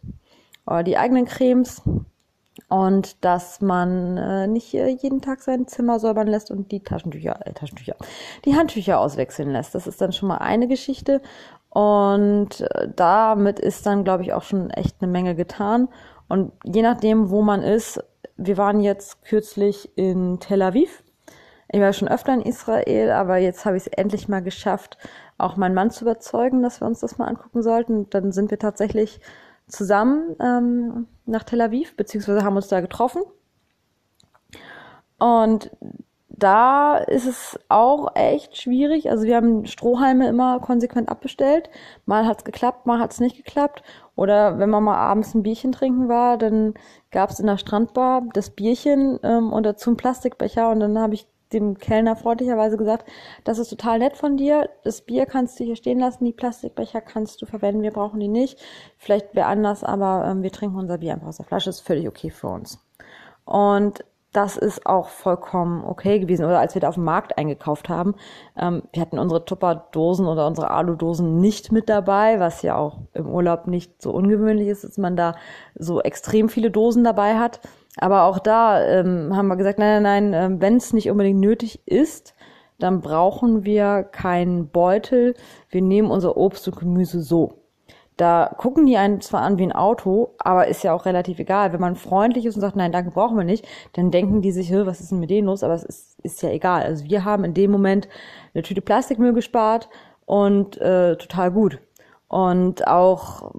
oder 0.66 0.84
die 0.84 0.96
eigenen 0.96 1.24
Cremes 1.24 1.82
und 2.68 3.24
dass 3.24 3.60
man 3.60 4.16
äh, 4.16 4.46
nicht 4.46 4.72
jeden 4.72 5.20
Tag 5.20 5.42
sein 5.42 5.66
Zimmer 5.66 5.98
säubern 5.98 6.26
lässt 6.26 6.50
und 6.50 6.70
die 6.72 6.80
Taschentücher, 6.80 7.46
äh, 7.46 7.52
Taschentücher, 7.52 7.96
die 8.44 8.56
Handtücher 8.56 9.00
auswechseln 9.00 9.50
lässt. 9.50 9.74
Das 9.74 9.86
ist 9.86 10.00
dann 10.00 10.12
schon 10.12 10.28
mal 10.28 10.38
eine 10.38 10.68
Geschichte 10.68 11.20
und 11.70 12.60
äh, 12.60 12.88
damit 12.94 13.58
ist 13.60 13.86
dann, 13.86 14.04
glaube 14.04 14.22
ich, 14.24 14.32
auch 14.32 14.42
schon 14.42 14.70
echt 14.70 14.96
eine 15.00 15.10
Menge 15.10 15.34
getan. 15.34 15.88
Und 16.28 16.52
je 16.64 16.82
nachdem, 16.82 17.30
wo 17.30 17.42
man 17.42 17.62
ist, 17.62 18.02
wir 18.36 18.56
waren 18.56 18.80
jetzt 18.80 19.24
kürzlich 19.24 19.90
in 19.96 20.40
Tel 20.40 20.62
Aviv. 20.62 21.02
Ich 21.68 21.80
war 21.80 21.92
schon 21.92 22.08
öfter 22.08 22.34
in 22.34 22.42
Israel, 22.42 23.12
aber 23.12 23.36
jetzt 23.36 23.64
habe 23.64 23.76
ich 23.76 23.86
es 23.86 23.92
endlich 23.92 24.28
mal 24.28 24.42
geschafft, 24.42 24.98
auch 25.38 25.56
meinen 25.56 25.74
Mann 25.74 25.90
zu 25.90 26.04
überzeugen, 26.04 26.62
dass 26.62 26.80
wir 26.80 26.86
uns 26.86 27.00
das 27.00 27.18
mal 27.18 27.28
angucken 27.28 27.62
sollten. 27.62 28.10
Dann 28.10 28.32
sind 28.32 28.50
wir 28.50 28.58
tatsächlich 28.58 29.20
zusammen 29.68 30.34
ähm, 30.40 31.06
nach 31.30 31.44
Tel 31.44 31.60
Aviv, 31.60 31.96
beziehungsweise 31.96 32.44
haben 32.44 32.56
uns 32.56 32.68
da 32.68 32.80
getroffen. 32.80 33.22
Und 35.18 35.70
da 36.40 36.96
ist 36.96 37.26
es 37.26 37.58
auch 37.68 38.16
echt 38.16 38.56
schwierig. 38.56 39.10
Also 39.10 39.24
wir 39.24 39.36
haben 39.36 39.66
Strohhalme 39.66 40.26
immer 40.28 40.58
konsequent 40.60 41.10
abbestellt. 41.10 41.68
Mal 42.06 42.26
hat's 42.26 42.44
geklappt, 42.44 42.86
mal 42.86 42.98
hat's 42.98 43.20
nicht 43.20 43.36
geklappt. 43.36 43.82
Oder 44.16 44.58
wenn 44.58 44.70
man 44.70 44.82
mal 44.82 44.96
abends 44.96 45.34
ein 45.34 45.42
Bierchen 45.42 45.72
trinken 45.72 46.08
war, 46.08 46.38
dann 46.38 46.74
gab's 47.10 47.40
in 47.40 47.46
der 47.46 47.58
Strandbar 47.58 48.22
das 48.32 48.50
Bierchen 48.50 49.18
ähm, 49.22 49.52
und 49.52 49.64
dazu 49.64 49.90
einen 49.90 49.98
Plastikbecher. 49.98 50.70
Und 50.70 50.80
dann 50.80 50.98
habe 50.98 51.14
ich 51.14 51.26
dem 51.52 51.78
Kellner 51.78 52.16
freundlicherweise 52.16 52.76
gesagt, 52.76 53.10
das 53.44 53.58
ist 53.58 53.68
total 53.68 53.98
nett 53.98 54.16
von 54.16 54.36
dir. 54.36 54.68
Das 54.84 55.02
Bier 55.02 55.26
kannst 55.26 55.58
du 55.58 55.64
hier 55.64 55.76
stehen 55.76 55.98
lassen, 55.98 56.24
die 56.24 56.32
Plastikbecher 56.32 57.00
kannst 57.00 57.42
du 57.42 57.46
verwenden, 57.46 57.82
wir 57.82 57.92
brauchen 57.92 58.20
die 58.20 58.28
nicht. 58.28 58.58
Vielleicht 58.96 59.34
wäre 59.34 59.46
anders, 59.46 59.84
aber 59.84 60.24
ähm, 60.26 60.42
wir 60.42 60.52
trinken 60.52 60.76
unser 60.76 60.98
Bier 60.98 61.14
einfach 61.14 61.28
aus 61.28 61.38
der 61.38 61.46
Flasche, 61.46 61.70
ist 61.70 61.80
völlig 61.80 62.08
okay 62.08 62.30
für 62.30 62.48
uns. 62.48 62.78
Und 63.44 64.04
das 64.32 64.56
ist 64.56 64.86
auch 64.86 65.08
vollkommen 65.08 65.84
okay 65.84 66.20
gewesen. 66.20 66.44
Oder 66.44 66.60
als 66.60 66.74
wir 66.74 66.80
da 66.80 66.88
auf 66.88 66.94
dem 66.94 67.04
Markt 67.04 67.36
eingekauft 67.36 67.88
haben, 67.88 68.14
ähm, 68.56 68.82
wir 68.92 69.02
hatten 69.02 69.18
unsere 69.18 69.44
Tupperdosen 69.44 70.26
oder 70.26 70.46
unsere 70.46 70.70
Aludosen 70.70 71.40
nicht 71.40 71.72
mit 71.72 71.88
dabei, 71.88 72.38
was 72.38 72.62
ja 72.62 72.76
auch 72.76 72.98
im 73.12 73.28
Urlaub 73.28 73.66
nicht 73.66 74.00
so 74.00 74.12
ungewöhnlich 74.12 74.68
ist, 74.68 74.84
dass 74.84 74.98
man 74.98 75.16
da 75.16 75.34
so 75.74 76.00
extrem 76.00 76.48
viele 76.48 76.70
Dosen 76.70 77.02
dabei 77.02 77.38
hat. 77.38 77.60
Aber 78.00 78.24
auch 78.24 78.38
da 78.38 78.82
ähm, 78.82 79.36
haben 79.36 79.48
wir 79.48 79.56
gesagt, 79.56 79.78
nein, 79.78 80.02
nein, 80.02 80.30
nein, 80.30 80.56
äh, 80.56 80.60
wenn 80.60 80.76
es 80.76 80.92
nicht 80.92 81.10
unbedingt 81.10 81.38
nötig 81.38 81.86
ist, 81.86 82.34
dann 82.78 83.02
brauchen 83.02 83.64
wir 83.64 84.04
keinen 84.04 84.68
Beutel. 84.68 85.34
Wir 85.68 85.82
nehmen 85.82 86.10
unser 86.10 86.36
Obst 86.38 86.66
und 86.66 86.78
Gemüse 86.78 87.20
so. 87.20 87.60
Da 88.16 88.54
gucken 88.56 88.86
die 88.86 88.96
einen 88.96 89.20
zwar 89.20 89.42
an 89.42 89.58
wie 89.58 89.62
ein 89.62 89.72
Auto, 89.72 90.34
aber 90.38 90.66
ist 90.66 90.82
ja 90.82 90.94
auch 90.94 91.04
relativ 91.06 91.38
egal. 91.38 91.72
Wenn 91.72 91.80
man 91.80 91.94
freundlich 91.96 92.46
ist 92.46 92.54
und 92.54 92.60
sagt, 92.62 92.76
nein, 92.76 92.92
danke, 92.92 93.10
brauchen 93.10 93.36
wir 93.36 93.44
nicht, 93.44 93.66
dann 93.94 94.10
denken 94.10 94.42
die 94.42 94.52
sich, 94.52 94.72
was 94.72 95.00
ist 95.00 95.10
denn 95.10 95.20
mit 95.20 95.30
denen 95.30 95.46
los? 95.46 95.62
Aber 95.62 95.74
es 95.74 95.84
ist, 95.84 96.20
ist 96.20 96.42
ja 96.42 96.50
egal. 96.50 96.82
Also 96.82 97.04
wir 97.04 97.24
haben 97.24 97.44
in 97.44 97.54
dem 97.54 97.70
Moment 97.70 98.08
eine 98.54 98.62
Tüte 98.62 98.82
Plastikmüll 98.82 99.32
gespart 99.34 99.88
und 100.26 100.78
äh, 100.80 101.16
total 101.16 101.50
gut. 101.50 101.80
Und 102.28 102.86
auch 102.86 103.52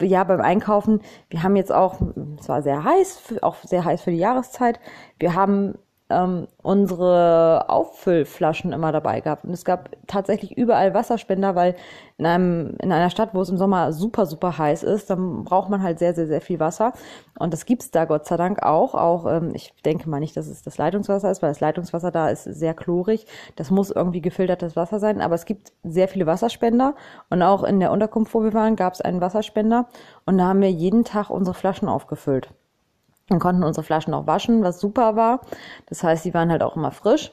ja, 0.00 0.24
beim 0.24 0.40
Einkaufen, 0.40 1.00
wir 1.28 1.42
haben 1.42 1.56
jetzt 1.56 1.72
auch, 1.72 2.00
es 2.38 2.48
war 2.48 2.62
sehr 2.62 2.84
heiß, 2.84 3.36
auch 3.42 3.56
sehr 3.56 3.84
heiß 3.84 4.02
für 4.02 4.10
die 4.10 4.18
Jahreszeit. 4.18 4.80
Wir 5.18 5.34
haben 5.34 5.74
ähm, 6.10 6.48
unsere 6.62 7.64
Auffüllflaschen 7.68 8.72
immer 8.72 8.92
dabei 8.92 9.20
gehabt. 9.20 9.44
Und 9.44 9.52
es 9.52 9.64
gab 9.64 9.90
tatsächlich 10.06 10.56
überall 10.56 10.92
Wasserspender, 10.92 11.54
weil 11.54 11.74
in 12.18 12.26
einem, 12.26 12.76
in 12.82 12.92
einer 12.92 13.08
Stadt, 13.08 13.30
wo 13.32 13.40
es 13.40 13.48
im 13.48 13.56
Sommer 13.56 13.92
super, 13.92 14.26
super 14.26 14.58
heiß 14.58 14.82
ist, 14.82 15.08
dann 15.08 15.44
braucht 15.44 15.70
man 15.70 15.82
halt 15.82 15.98
sehr, 15.98 16.14
sehr, 16.14 16.26
sehr 16.26 16.42
viel 16.42 16.60
Wasser. 16.60 16.92
Und 17.38 17.52
das 17.52 17.64
gibt's 17.64 17.90
da 17.90 18.04
Gott 18.04 18.26
sei 18.26 18.36
Dank 18.36 18.62
auch. 18.62 18.94
Auch, 18.94 19.26
ähm, 19.26 19.52
ich 19.54 19.72
denke 19.84 20.08
mal 20.08 20.20
nicht, 20.20 20.36
dass 20.36 20.46
es 20.46 20.62
das 20.62 20.76
Leitungswasser 20.76 21.30
ist, 21.30 21.42
weil 21.42 21.50
das 21.50 21.60
Leitungswasser 21.60 22.10
da 22.10 22.28
ist 22.28 22.44
sehr 22.44 22.74
chlorig. 22.74 23.26
Das 23.56 23.70
muss 23.70 23.90
irgendwie 23.90 24.20
gefiltertes 24.20 24.76
Wasser 24.76 24.98
sein. 24.98 25.22
Aber 25.22 25.34
es 25.34 25.46
gibt 25.46 25.72
sehr 25.82 26.08
viele 26.08 26.26
Wasserspender. 26.26 26.94
Und 27.30 27.42
auch 27.42 27.64
in 27.64 27.80
der 27.80 27.90
Unterkunft, 27.90 28.34
wo 28.34 28.44
wir 28.44 28.52
waren, 28.52 28.76
gab's 28.76 29.00
einen 29.00 29.22
Wasserspender. 29.22 29.86
Und 30.26 30.36
da 30.38 30.44
haben 30.48 30.60
wir 30.60 30.70
jeden 30.70 31.04
Tag 31.04 31.30
unsere 31.30 31.54
Flaschen 31.54 31.88
aufgefüllt. 31.88 32.50
Wir 33.28 33.38
konnten 33.38 33.64
unsere 33.64 33.84
Flaschen 33.84 34.14
auch 34.14 34.26
waschen, 34.26 34.62
was 34.62 34.80
super 34.80 35.16
war. 35.16 35.40
Das 35.86 36.02
heißt, 36.02 36.24
die 36.24 36.34
waren 36.34 36.50
halt 36.50 36.62
auch 36.62 36.76
immer 36.76 36.90
frisch. 36.90 37.32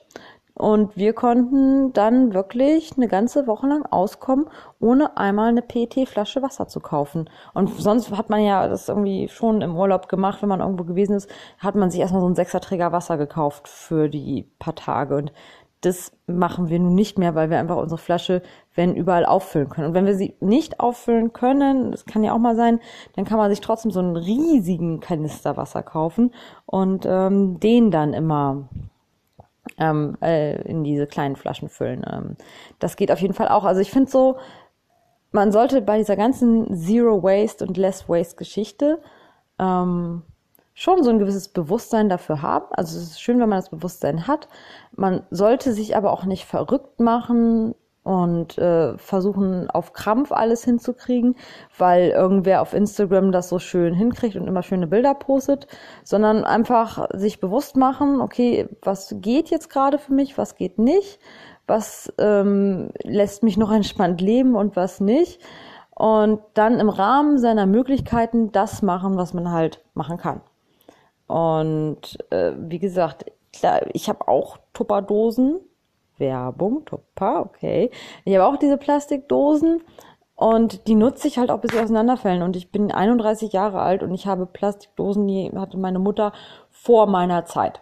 Und 0.53 0.95
wir 0.98 1.13
konnten 1.13 1.93
dann 1.93 2.33
wirklich 2.33 2.91
eine 2.98 3.07
ganze 3.07 3.48
Woche 3.48 3.67
lang 3.67 3.86
auskommen, 3.86 4.48
ohne 4.79 5.17
einmal 5.17 5.50
eine 5.50 5.62
PET-Flasche 5.62 6.41
Wasser 6.41 6.67
zu 6.67 6.81
kaufen. 6.81 7.29
Und 7.53 7.69
sonst 7.81 8.12
hat 8.15 8.29
man 8.29 8.43
ja 8.43 8.67
das 8.67 8.89
irgendwie 8.89 9.27
schon 9.29 9.62
im 9.62 9.75
Urlaub 9.75 10.10
gemacht, 10.10 10.41
wenn 10.41 10.50
man 10.50 10.60
irgendwo 10.60 10.83
gewesen 10.83 11.15
ist, 11.15 11.29
hat 11.57 11.75
man 11.75 11.89
sich 11.89 12.01
erstmal 12.01 12.21
so 12.21 12.27
einen 12.27 12.36
Sechserträger 12.36 12.91
Wasser 12.91 13.17
gekauft 13.17 13.67
für 13.67 14.10
die 14.10 14.50
paar 14.60 14.75
Tage. 14.75 15.15
Und 15.15 15.33
das 15.81 16.12
machen 16.27 16.69
wir 16.69 16.79
nun 16.79 16.95
nicht 16.95 17.17
mehr, 17.17 17.33
weil 17.33 17.50
wir 17.50 17.57
einfach 17.57 17.77
unsere 17.77 17.98
Flasche, 17.98 18.43
wenn 18.75 18.95
überall 18.95 19.25
auffüllen 19.25 19.69
können. 19.69 19.87
Und 19.87 19.93
wenn 19.93 20.05
wir 20.05 20.15
sie 20.15 20.35
nicht 20.39 20.79
auffüllen 20.79 21.33
können, 21.33 21.91
das 21.91 22.05
kann 22.05 22.23
ja 22.23 22.33
auch 22.33 22.39
mal 22.39 22.55
sein, 22.55 22.79
dann 23.15 23.25
kann 23.25 23.37
man 23.37 23.49
sich 23.49 23.61
trotzdem 23.61 23.91
so 23.91 23.99
einen 23.99 24.15
riesigen 24.15 24.99
Kanister 24.99 25.57
Wasser 25.57 25.83
kaufen 25.83 26.33
und 26.65 27.05
ähm, 27.05 27.59
den 27.59 27.91
dann 27.91 28.13
immer 28.13 28.69
ähm, 29.77 30.17
äh, 30.21 30.61
in 30.61 30.83
diese 30.83 31.07
kleinen 31.07 31.35
Flaschen 31.35 31.69
füllen. 31.69 32.05
Ähm, 32.09 32.37
das 32.79 32.95
geht 32.95 33.11
auf 33.11 33.19
jeden 33.19 33.33
Fall 33.33 33.49
auch. 33.49 33.65
Also 33.65 33.81
ich 33.81 33.91
finde 33.91 34.09
so, 34.09 34.37
man 35.31 35.51
sollte 35.51 35.81
bei 35.81 35.97
dieser 35.97 36.15
ganzen 36.15 36.75
Zero 36.75 37.23
Waste 37.23 37.65
und 37.65 37.77
Less 37.77 38.07
Waste 38.07 38.35
Geschichte 38.35 38.99
ähm, 39.59 40.23
schon 40.73 41.03
so 41.03 41.09
ein 41.09 41.19
gewisses 41.19 41.49
Bewusstsein 41.49 42.09
dafür 42.09 42.41
haben. 42.41 42.65
Also 42.71 42.97
es 42.97 43.03
ist 43.03 43.21
schön, 43.21 43.39
wenn 43.39 43.49
man 43.49 43.59
das 43.59 43.69
Bewusstsein 43.69 44.27
hat. 44.27 44.47
Man 44.95 45.23
sollte 45.29 45.73
sich 45.73 45.95
aber 45.95 46.11
auch 46.11 46.25
nicht 46.25 46.45
verrückt 46.45 46.99
machen 46.99 47.75
und 48.03 48.58
äh, 48.58 48.98
versuchen 48.98 49.70
auf 49.70 49.93
Krampf 49.93 50.31
alles 50.31 50.63
hinzukriegen, 50.63 51.36
weil 51.77 52.10
irgendwer 52.10 52.62
auf 52.62 52.74
Instagram 52.74 53.31
das 53.31 53.50
so 53.50 53.60
schön 53.60 53.93
hinkriegt 53.93 54.36
und 54.36 54.48
immer 54.48 54.63
schöne 54.63 54.88
Bilder 54.88 55.13
postet, 55.13 55.67
sondern 56.03 56.43
einfach 56.43 57.08
sich 57.13 57.39
bewusst 57.39 57.75
machen, 57.75 58.22
okay, 58.22 58.67
was 58.81 59.15
geht 59.20 59.50
jetzt 59.50 59.70
gerade 59.70 60.00
für 60.00 60.13
mich, 60.13 60.38
was 60.38 60.55
geht 60.55 60.79
nicht, 60.79 61.20
was 61.67 62.12
ähm, 62.17 62.89
lässt 63.03 63.43
mich 63.43 63.58
noch 63.58 63.72
entspannt 63.72 64.20
leben 64.20 64.55
und 64.55 64.75
was 64.75 65.00
nicht. 65.00 65.39
Und 65.96 66.41
dann 66.55 66.79
im 66.79 66.89
Rahmen 66.89 67.38
seiner 67.38 67.67
Möglichkeiten 67.67 68.51
das 68.51 68.81
machen, 68.81 69.17
was 69.17 69.34
man 69.36 69.51
halt 69.51 69.84
machen 69.93 70.17
kann. 70.17 70.41
Und 71.27 72.17
äh, 72.31 72.53
wie 72.58 72.79
gesagt, 72.79 73.25
klar, 73.53 73.81
ich 73.93 74.10
habe 74.10 74.27
auch 74.27 74.58
Tupperdosen. 74.74 75.60
Werbung, 76.21 76.85
Tupper, 76.85 77.41
okay. 77.41 77.91
Ich 78.23 78.33
habe 78.37 78.47
auch 78.47 78.55
diese 78.55 78.77
Plastikdosen 78.77 79.81
und 80.35 80.87
die 80.87 80.95
nutze 80.95 81.27
ich 81.27 81.37
halt 81.37 81.51
auch 81.51 81.59
bis 81.59 81.71
sie 81.71 81.79
auseinanderfällen. 81.79 82.41
Und 82.41 82.55
ich 82.55 82.71
bin 82.71 82.91
31 82.91 83.51
Jahre 83.51 83.81
alt 83.81 84.01
und 84.01 84.13
ich 84.13 84.25
habe 84.25 84.45
Plastikdosen, 84.45 85.27
die 85.27 85.51
hatte 85.53 85.77
meine 85.77 85.99
Mutter 85.99 86.31
vor 86.69 87.07
meiner 87.07 87.43
Zeit. 87.43 87.81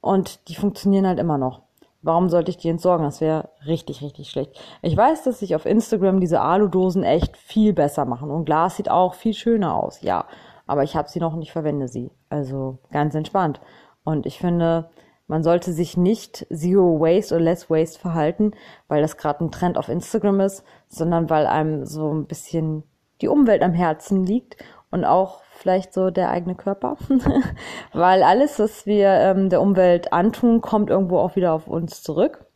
Und 0.00 0.48
die 0.48 0.54
funktionieren 0.54 1.06
halt 1.06 1.18
immer 1.18 1.36
noch. 1.36 1.60
Warum 2.00 2.30
sollte 2.30 2.50
ich 2.50 2.56
die 2.56 2.68
entsorgen? 2.68 3.04
Das 3.04 3.20
wäre 3.20 3.50
richtig, 3.66 4.02
richtig 4.02 4.30
schlecht. 4.30 4.58
Ich 4.82 4.96
weiß, 4.96 5.24
dass 5.24 5.40
sich 5.40 5.54
auf 5.54 5.66
Instagram 5.66 6.20
diese 6.20 6.40
Aludosen 6.40 7.02
echt 7.02 7.36
viel 7.36 7.72
besser 7.72 8.04
machen 8.04 8.30
und 8.30 8.44
Glas 8.44 8.76
sieht 8.76 8.90
auch 8.90 9.14
viel 9.14 9.34
schöner 9.34 9.76
aus, 9.76 10.00
ja. 10.02 10.24
Aber 10.66 10.84
ich 10.84 10.96
habe 10.96 11.08
sie 11.08 11.18
noch 11.18 11.34
und 11.34 11.42
ich 11.42 11.52
verwende 11.52 11.88
sie. 11.88 12.10
Also 12.28 12.78
ganz 12.92 13.14
entspannt. 13.14 13.60
Und 14.04 14.26
ich 14.26 14.38
finde, 14.38 14.90
man 15.28 15.42
sollte 15.42 15.72
sich 15.72 15.96
nicht 15.96 16.46
Zero 16.52 16.98
Waste 17.00 17.34
oder 17.34 17.44
Less 17.44 17.70
Waste 17.70 18.00
verhalten, 18.00 18.52
weil 18.88 19.02
das 19.02 19.18
gerade 19.18 19.44
ein 19.44 19.52
Trend 19.52 19.76
auf 19.76 19.88
Instagram 19.88 20.40
ist, 20.40 20.64
sondern 20.88 21.30
weil 21.30 21.46
einem 21.46 21.84
so 21.84 22.12
ein 22.12 22.26
bisschen 22.26 22.82
die 23.20 23.28
Umwelt 23.28 23.62
am 23.62 23.74
Herzen 23.74 24.24
liegt 24.24 24.56
und 24.90 25.04
auch 25.04 25.42
vielleicht 25.50 25.92
so 25.92 26.10
der 26.10 26.30
eigene 26.30 26.54
Körper, 26.54 26.96
weil 27.92 28.22
alles, 28.22 28.58
was 28.58 28.86
wir 28.86 29.08
ähm, 29.08 29.50
der 29.50 29.60
Umwelt 29.60 30.12
antun, 30.12 30.62
kommt 30.62 30.88
irgendwo 30.88 31.18
auch 31.18 31.36
wieder 31.36 31.52
auf 31.52 31.68
uns 31.68 32.02
zurück. 32.02 32.46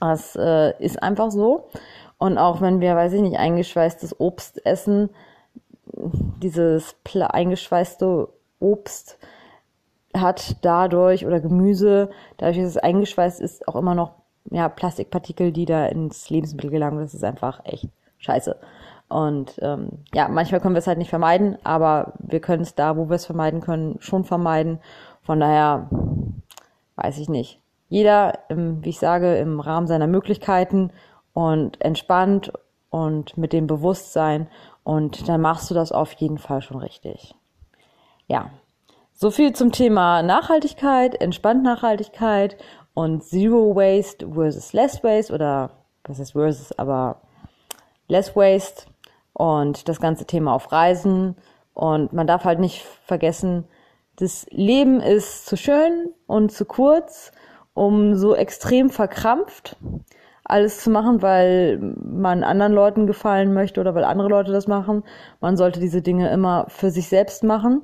Das 0.00 0.34
äh, 0.34 0.72
ist 0.82 1.02
einfach 1.02 1.30
so. 1.30 1.68
Und 2.16 2.38
auch 2.38 2.60
wenn 2.60 2.80
wir, 2.80 2.96
weiß 2.96 3.12
ich 3.12 3.20
nicht, 3.20 3.38
eingeschweißtes 3.38 4.18
Obst 4.18 4.64
essen, 4.64 5.10
dieses 6.40 6.96
eingeschweißte 7.14 8.28
Obst 8.60 9.18
hat 10.14 10.56
dadurch 10.62 11.26
oder 11.26 11.40
Gemüse, 11.40 12.10
dadurch, 12.36 12.58
dass 12.58 12.68
es 12.68 12.76
eingeschweißt 12.76 13.40
ist, 13.40 13.66
auch 13.66 13.76
immer 13.76 13.94
noch 13.94 14.12
ja, 14.50 14.68
Plastikpartikel, 14.68 15.52
die 15.52 15.64
da 15.64 15.86
ins 15.86 16.28
Lebensmittel 16.30 16.70
gelangen. 16.70 16.98
Das 16.98 17.14
ist 17.14 17.24
einfach 17.24 17.60
echt 17.64 17.88
scheiße. 18.18 18.56
Und 19.08 19.58
ähm, 19.60 19.88
ja, 20.14 20.28
manchmal 20.28 20.60
können 20.60 20.74
wir 20.74 20.78
es 20.78 20.86
halt 20.86 20.98
nicht 20.98 21.10
vermeiden, 21.10 21.58
aber 21.64 22.14
wir 22.18 22.40
können 22.40 22.62
es 22.62 22.74
da, 22.74 22.96
wo 22.96 23.08
wir 23.08 23.16
es 23.16 23.26
vermeiden 23.26 23.60
können, 23.60 23.96
schon 24.00 24.24
vermeiden. 24.24 24.80
Von 25.22 25.38
daher 25.38 25.88
weiß 26.96 27.18
ich 27.18 27.28
nicht. 27.28 27.60
Jeder, 27.88 28.38
im, 28.48 28.82
wie 28.84 28.88
ich 28.88 28.98
sage, 28.98 29.36
im 29.36 29.60
Rahmen 29.60 29.86
seiner 29.86 30.06
Möglichkeiten 30.06 30.90
und 31.34 31.80
entspannt 31.82 32.52
und 32.88 33.36
mit 33.36 33.52
dem 33.52 33.66
Bewusstsein 33.66 34.48
und 34.82 35.28
dann 35.28 35.40
machst 35.40 35.70
du 35.70 35.74
das 35.74 35.92
auf 35.92 36.12
jeden 36.14 36.38
Fall 36.38 36.62
schon 36.62 36.78
richtig. 36.78 37.34
Ja, 38.26 38.50
so 39.14 39.30
viel 39.30 39.52
zum 39.52 39.72
Thema 39.72 40.22
Nachhaltigkeit, 40.22 41.20
entspannt 41.20 41.62
Nachhaltigkeit 41.62 42.56
und 42.94 43.22
Zero 43.24 43.74
Waste 43.74 44.28
versus 44.32 44.72
Less 44.72 45.02
Waste 45.04 45.32
oder 45.32 45.70
was 46.04 46.18
ist 46.18 46.32
versus, 46.32 46.76
aber 46.78 47.22
Less 48.08 48.34
Waste 48.34 48.86
und 49.32 49.88
das 49.88 50.00
ganze 50.00 50.26
Thema 50.26 50.54
auf 50.54 50.72
Reisen. 50.72 51.36
Und 51.74 52.12
man 52.12 52.26
darf 52.26 52.44
halt 52.44 52.58
nicht 52.58 52.82
vergessen, 53.04 53.64
das 54.16 54.46
Leben 54.50 55.00
ist 55.00 55.46
zu 55.46 55.56
schön 55.56 56.10
und 56.26 56.52
zu 56.52 56.64
kurz, 56.64 57.32
um 57.74 58.14
so 58.16 58.34
extrem 58.34 58.90
verkrampft 58.90 59.76
alles 60.44 60.80
zu 60.80 60.90
machen, 60.90 61.22
weil 61.22 61.78
man 61.78 62.44
anderen 62.44 62.72
Leuten 62.72 63.06
gefallen 63.06 63.54
möchte 63.54 63.80
oder 63.80 63.94
weil 63.94 64.04
andere 64.04 64.28
Leute 64.28 64.52
das 64.52 64.66
machen. 64.66 65.04
Man 65.40 65.56
sollte 65.56 65.80
diese 65.80 66.02
Dinge 66.02 66.30
immer 66.30 66.66
für 66.68 66.90
sich 66.90 67.08
selbst 67.08 67.44
machen. 67.44 67.82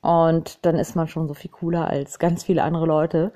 Und 0.00 0.64
dann 0.64 0.76
ist 0.76 0.96
man 0.96 1.08
schon 1.08 1.28
so 1.28 1.34
viel 1.34 1.50
cooler 1.50 1.88
als 1.88 2.18
ganz 2.18 2.44
viele 2.44 2.62
andere 2.62 2.86
Leute, 2.86 3.32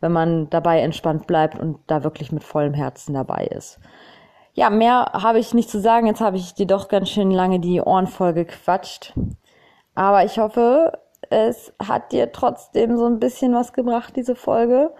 wenn 0.00 0.12
man 0.12 0.50
dabei 0.50 0.80
entspannt 0.80 1.26
bleibt 1.26 1.58
und 1.58 1.78
da 1.86 2.04
wirklich 2.04 2.32
mit 2.32 2.44
vollem 2.44 2.74
Herzen 2.74 3.14
dabei 3.14 3.46
ist. 3.46 3.80
Ja, 4.54 4.70
mehr 4.70 5.10
habe 5.12 5.38
ich 5.38 5.54
nicht 5.54 5.70
zu 5.70 5.80
sagen. 5.80 6.06
Jetzt 6.06 6.20
habe 6.20 6.36
ich 6.36 6.54
dir 6.54 6.66
doch 6.66 6.88
ganz 6.88 7.08
schön 7.08 7.30
lange 7.30 7.60
die 7.60 7.80
Ohren 7.80 8.06
voll 8.06 8.32
gequatscht. 8.32 9.14
Aber 9.94 10.24
ich 10.24 10.38
hoffe, 10.38 10.98
es 11.28 11.72
hat 11.82 12.12
dir 12.12 12.32
trotzdem 12.32 12.96
so 12.96 13.06
ein 13.06 13.20
bisschen 13.20 13.54
was 13.54 13.72
gebracht, 13.72 14.16
diese 14.16 14.34
Folge. 14.34 14.92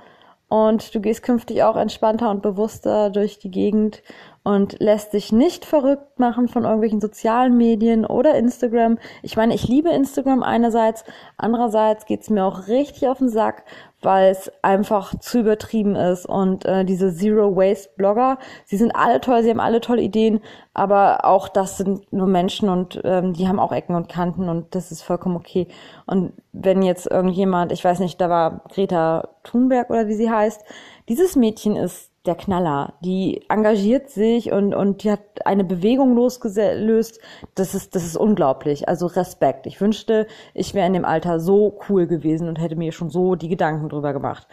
Und 0.49 0.95
du 0.95 1.01
gehst 1.01 1.23
künftig 1.23 1.63
auch 1.63 1.77
entspannter 1.77 2.31
und 2.31 2.43
bewusster 2.43 3.11
durch 3.11 3.39
die 3.39 3.51
Gegend 3.51 4.03
und 4.43 4.81
lässt 4.81 5.13
dich 5.13 5.33
nicht 5.33 5.67
verrückt 5.67 6.19
machen 6.19 6.49
von 6.49 6.65
irgendwelchen 6.65 7.01
sozialen 7.01 7.57
Medien 7.59 8.07
oder 8.07 8.35
Instagram. 8.35 8.99
Ich 9.23 9.37
meine, 9.37 9.55
ich 9.55 9.69
liebe 9.69 9.91
Instagram 9.91 10.43
einerseits, 10.43 11.05
andererseits 11.37 12.07
geht's 12.07 12.31
mir 12.31 12.45
auch 12.45 12.67
richtig 12.67 13.07
auf 13.09 13.19
den 13.19 13.29
Sack, 13.29 13.65
weil 14.01 14.31
es 14.31 14.51
einfach 14.63 15.19
zu 15.19 15.41
übertrieben 15.41 15.95
ist. 15.95 16.25
Und 16.25 16.65
äh, 16.65 16.87
diese 16.87 17.15
Zero 17.15 17.55
Waste 17.55 17.91
Blogger, 17.97 18.39
sie 18.65 18.79
sind 18.79 18.97
alle 18.97 19.21
toll, 19.21 19.43
sie 19.43 19.51
haben 19.51 19.61
alle 19.61 19.83
tolle 19.83 20.01
Ideen, 20.01 20.41
aber 20.73 21.27
auch 21.27 21.49
das 21.49 21.77
sind 21.77 22.11
nur 22.11 22.27
Menschen 22.27 22.71
und 22.71 22.99
ähm, 23.05 23.35
die 23.35 23.47
haben 23.47 23.61
auch 23.61 23.73
Ecken 23.73 23.95
und 23.95 24.09
Kanten 24.09 24.49
und 24.49 24.75
das 24.75 24.91
ist 24.91 25.03
vollkommen 25.03 25.37
okay. 25.37 25.69
Und 26.07 26.33
wenn 26.53 26.83
jetzt 26.83 27.07
irgendjemand, 27.07 27.73
ich 27.73 27.85
weiß 27.85 27.99
nicht, 27.99 28.19
da 28.21 28.31
war 28.31 28.63
Greta 28.71 29.29
Thunberg 29.43 29.91
oder 29.91 30.09
wie 30.09 30.15
sie 30.15 30.31
heißt, 30.31 30.65
dieses 31.09 31.37
Mädchen 31.37 31.77
ist 31.77 32.10
der 32.27 32.35
Knaller. 32.35 32.95
Die 33.01 33.43
engagiert 33.49 34.11
sich 34.11 34.53
und, 34.53 34.75
und 34.75 35.03
die 35.05 35.11
hat 35.11 35.21
eine 35.47 35.65
Bewegung 35.65 36.15
losgelöst. 36.15 37.21
Das 37.55 37.75
ist, 37.75 37.95
das 37.95 38.05
ist 38.05 38.17
unglaublich. 38.17 38.89
Also 38.89 39.07
Respekt. 39.07 39.67
Ich 39.67 39.81
wünschte, 39.81 40.27
ich 40.53 40.75
wäre 40.75 40.87
in 40.87 40.93
dem 40.93 41.05
Alter 41.05 41.41
so 41.41 41.79
cool 41.89 42.07
gewesen 42.07 42.49
und 42.49 42.61
hätte 42.61 42.77
mir 42.77 42.93
schon 42.93 43.11
so 43.11 43.37
die 43.37 43.49
Gedanken 43.49 43.89
drüber 43.89 44.13
gemacht. 44.13 44.47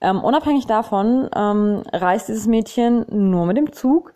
Ähm, 0.00 0.22
unabhängig 0.22 0.66
davon 0.66 1.28
ähm, 1.34 1.82
reist 1.92 2.28
dieses 2.28 2.46
Mädchen 2.46 3.04
nur 3.10 3.46
mit 3.46 3.56
dem 3.56 3.72
Zug 3.72 4.14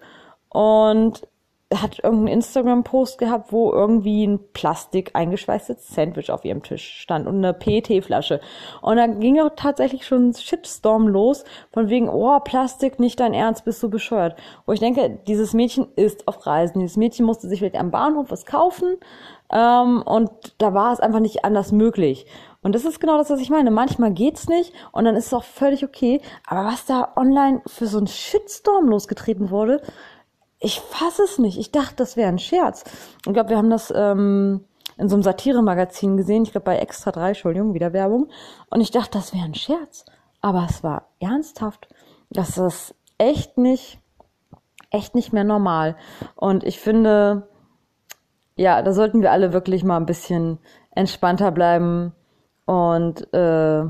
und 0.49 1.27
hat 1.75 1.99
irgendeinen 2.03 2.39
Instagram-Post 2.39 3.19
gehabt, 3.19 3.53
wo 3.53 3.73
irgendwie 3.73 4.27
ein 4.27 4.41
Plastik 4.53 5.11
eingeschweißtes 5.15 5.89
Sandwich 5.89 6.31
auf 6.31 6.45
ihrem 6.45 6.63
Tisch 6.63 7.01
stand 7.01 7.27
und 7.27 7.37
eine 7.37 7.55
PET-Flasche. 7.55 8.41
Und 8.81 8.97
da 8.97 9.07
ging 9.07 9.41
auch 9.41 9.51
tatsächlich 9.57 10.07
schon 10.07 10.31
ein 10.31 10.35
Shitstorm 10.35 11.09
los, 11.09 11.45
von 11.73 11.89
wegen, 11.89 12.09
oh, 12.09 12.39
Plastik, 12.41 12.99
nicht 12.99 13.21
dein 13.21 13.35
Ernst, 13.35 13.65
bist 13.65 13.83
du 13.83 13.91
bescheuert. 13.91 14.37
Wo 14.67 14.73
ich 14.73 14.81
denke, 14.81 15.19
dieses 15.27 15.55
Mädchen 15.55 15.87
ist 15.97 16.29
auf 16.29 16.47
Reisen. 16.47 16.81
Dieses 16.81 16.97
Mädchen 16.97 17.27
musste 17.27 17.49
sich 17.49 17.61
vielleicht 17.61 17.77
am 17.77 17.91
Bahnhof 17.91 18.31
was 18.31 18.47
kaufen 18.47 18.97
ähm, 19.53 20.03
und 20.03 20.31
da 20.59 20.75
war 20.75 20.93
es 20.93 21.01
einfach 21.01 21.21
nicht 21.21 21.45
anders 21.45 21.73
möglich. 21.73 22.27
Und 22.63 22.75
das 22.75 22.85
ist 22.85 23.01
genau 23.01 23.19
das, 23.19 23.29
was 23.29 23.41
ich 23.41 23.51
meine. 23.51 23.71
Manchmal 23.71 24.13
geht's 24.13 24.49
nicht 24.49 24.73
und 24.93 25.05
dann 25.05 25.17
ist 25.17 25.27
es 25.27 25.35
auch 25.35 25.45
völlig 25.45 25.85
okay. 25.85 26.21
Aber 26.47 26.65
was 26.65 26.87
da 26.87 27.13
online 27.17 27.61
für 27.67 27.87
so 27.87 27.99
ein 27.99 28.07
Shitstorm 28.07 28.89
losgetreten 28.89 29.51
wurde, 29.51 29.83
ich 30.63 30.81
fasse 30.81 31.25
es 31.25 31.39
nicht. 31.39 31.59
Ich 31.59 31.73
dachte, 31.73 31.97
das 31.97 32.17
wäre 32.17 32.29
ein 32.29 32.39
Scherz. 32.39 32.85
Ich 33.27 33.33
glaube, 33.33 33.51
wir 33.51 33.57
haben 33.57 33.71
das 33.71 33.93
ähm, 33.95 34.65
in 34.97 35.09
so 35.09 35.17
einem 35.17 35.25
Satire-Magazin 35.25 36.17
gesehen. 36.17 36.45
Ich 36.45 36.53
glaube, 36.53 36.67
bei 36.67 36.79
Extra 36.79 37.11
3, 37.11 37.29
Entschuldigung, 37.29 37.75
wieder 37.75 37.93
Werbung. 37.93 38.29
Und 38.71 38.81
ich 38.81 38.93
dachte, 38.93 39.19
das 39.19 39.35
wäre 39.35 39.45
ein 39.45 39.57
Scherz. 39.57 40.05
Aber 40.41 40.67
es 40.71 40.85
war 40.85 41.09
ernsthaft. 41.19 41.89
Das 42.31 42.59
ist 42.59 42.95
echt 43.19 43.59
nicht, 43.59 43.99
echt 44.91 45.17
nicht 45.17 45.33
mehr 45.33 45.45
normal. 45.45 45.97
Und 46.37 46.63
ich 46.63 46.79
finde, 46.79 47.49
ja, 48.55 48.83
da 48.83 48.93
sollten 48.93 49.21
wir 49.21 49.33
alle 49.33 49.53
wirklich 49.53 49.83
mal 49.83 49.97
ein 49.97 50.07
bisschen 50.07 50.59
entspannter 50.93 51.51
bleiben 51.51 52.13
und 52.67 53.33
äh, 53.35 53.85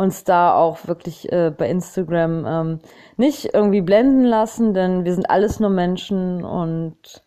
uns 0.00 0.24
da 0.24 0.54
auch 0.54 0.88
wirklich 0.88 1.30
äh, 1.30 1.52
bei 1.56 1.68
Instagram 1.68 2.46
ähm, 2.46 2.78
nicht 3.18 3.52
irgendwie 3.52 3.82
blenden 3.82 4.24
lassen, 4.24 4.72
denn 4.72 5.04
wir 5.04 5.12
sind 5.12 5.28
alles 5.28 5.60
nur 5.60 5.68
Menschen 5.68 6.42
und 6.42 7.22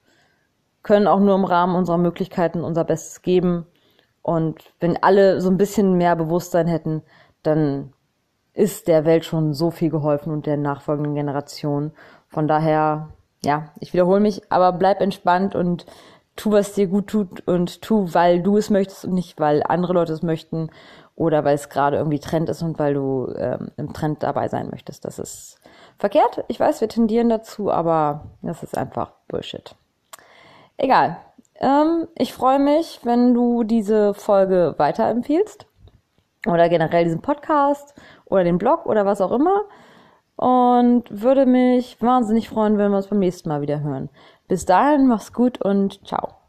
können 0.81 1.05
auch 1.07 1.19
nur 1.19 1.35
im 1.35 1.45
Rahmen 1.45 1.75
unserer 1.75 1.99
Möglichkeiten 1.99 2.63
unser 2.63 2.83
Bestes 2.83 3.21
geben. 3.21 3.67
Und 4.23 4.73
wenn 4.79 5.01
alle 5.03 5.39
so 5.39 5.51
ein 5.51 5.57
bisschen 5.57 5.97
mehr 5.97 6.15
Bewusstsein 6.15 6.65
hätten, 6.65 7.03
dann 7.43 7.93
ist 8.53 8.87
der 8.87 9.05
Welt 9.05 9.23
schon 9.23 9.53
so 9.53 9.69
viel 9.69 9.91
geholfen 9.91 10.33
und 10.33 10.47
der 10.47 10.57
nachfolgenden 10.57 11.13
Generation. 11.13 11.91
Von 12.27 12.47
daher, 12.47 13.09
ja, 13.43 13.69
ich 13.79 13.93
wiederhole 13.93 14.19
mich, 14.19 14.41
aber 14.51 14.71
bleib 14.71 14.99
entspannt 14.99 15.53
und 15.55 15.85
tu, 16.35 16.51
was 16.51 16.73
dir 16.73 16.87
gut 16.87 17.07
tut 17.07 17.47
und 17.47 17.83
tu, 17.83 18.13
weil 18.13 18.41
du 18.41 18.57
es 18.57 18.71
möchtest 18.71 19.05
und 19.05 19.13
nicht, 19.13 19.39
weil 19.39 19.61
andere 19.63 19.93
Leute 19.93 20.13
es 20.13 20.23
möchten 20.23 20.69
oder 21.15 21.43
weil 21.43 21.55
es 21.55 21.69
gerade 21.69 21.97
irgendwie 21.97 22.19
Trend 22.19 22.49
ist 22.49 22.61
und 22.61 22.79
weil 22.79 22.93
du 22.93 23.33
ähm, 23.37 23.71
im 23.77 23.93
Trend 23.93 24.23
dabei 24.23 24.47
sein 24.47 24.69
möchtest. 24.71 25.05
Das 25.05 25.19
ist 25.19 25.59
verkehrt. 25.97 26.43
Ich 26.47 26.59
weiß, 26.59 26.81
wir 26.81 26.89
tendieren 26.89 27.29
dazu, 27.29 27.71
aber 27.71 28.31
das 28.41 28.63
ist 28.63 28.77
einfach 28.77 29.11
Bullshit. 29.27 29.75
Egal. 30.77 31.17
Ähm, 31.59 32.07
ich 32.15 32.33
freue 32.33 32.59
mich, 32.59 32.99
wenn 33.03 33.33
du 33.33 33.63
diese 33.63 34.13
Folge 34.13 34.75
weiterempfiehlst 34.77 35.67
oder 36.47 36.67
generell 36.67 37.03
diesen 37.03 37.21
Podcast 37.21 37.93
oder 38.25 38.43
den 38.43 38.57
Blog 38.57 38.85
oder 38.85 39.05
was 39.05 39.21
auch 39.21 39.31
immer 39.31 39.61
und 40.35 41.03
würde 41.09 41.45
mich 41.45 42.01
wahnsinnig 42.01 42.49
freuen, 42.49 42.77
wenn 42.77 42.91
wir 42.91 42.97
uns 42.97 43.07
beim 43.07 43.19
nächsten 43.19 43.49
Mal 43.49 43.61
wieder 43.61 43.81
hören. 43.81 44.09
Bis 44.47 44.65
dahin, 44.65 45.07
mach's 45.07 45.31
gut 45.31 45.61
und 45.61 46.05
ciao. 46.07 46.42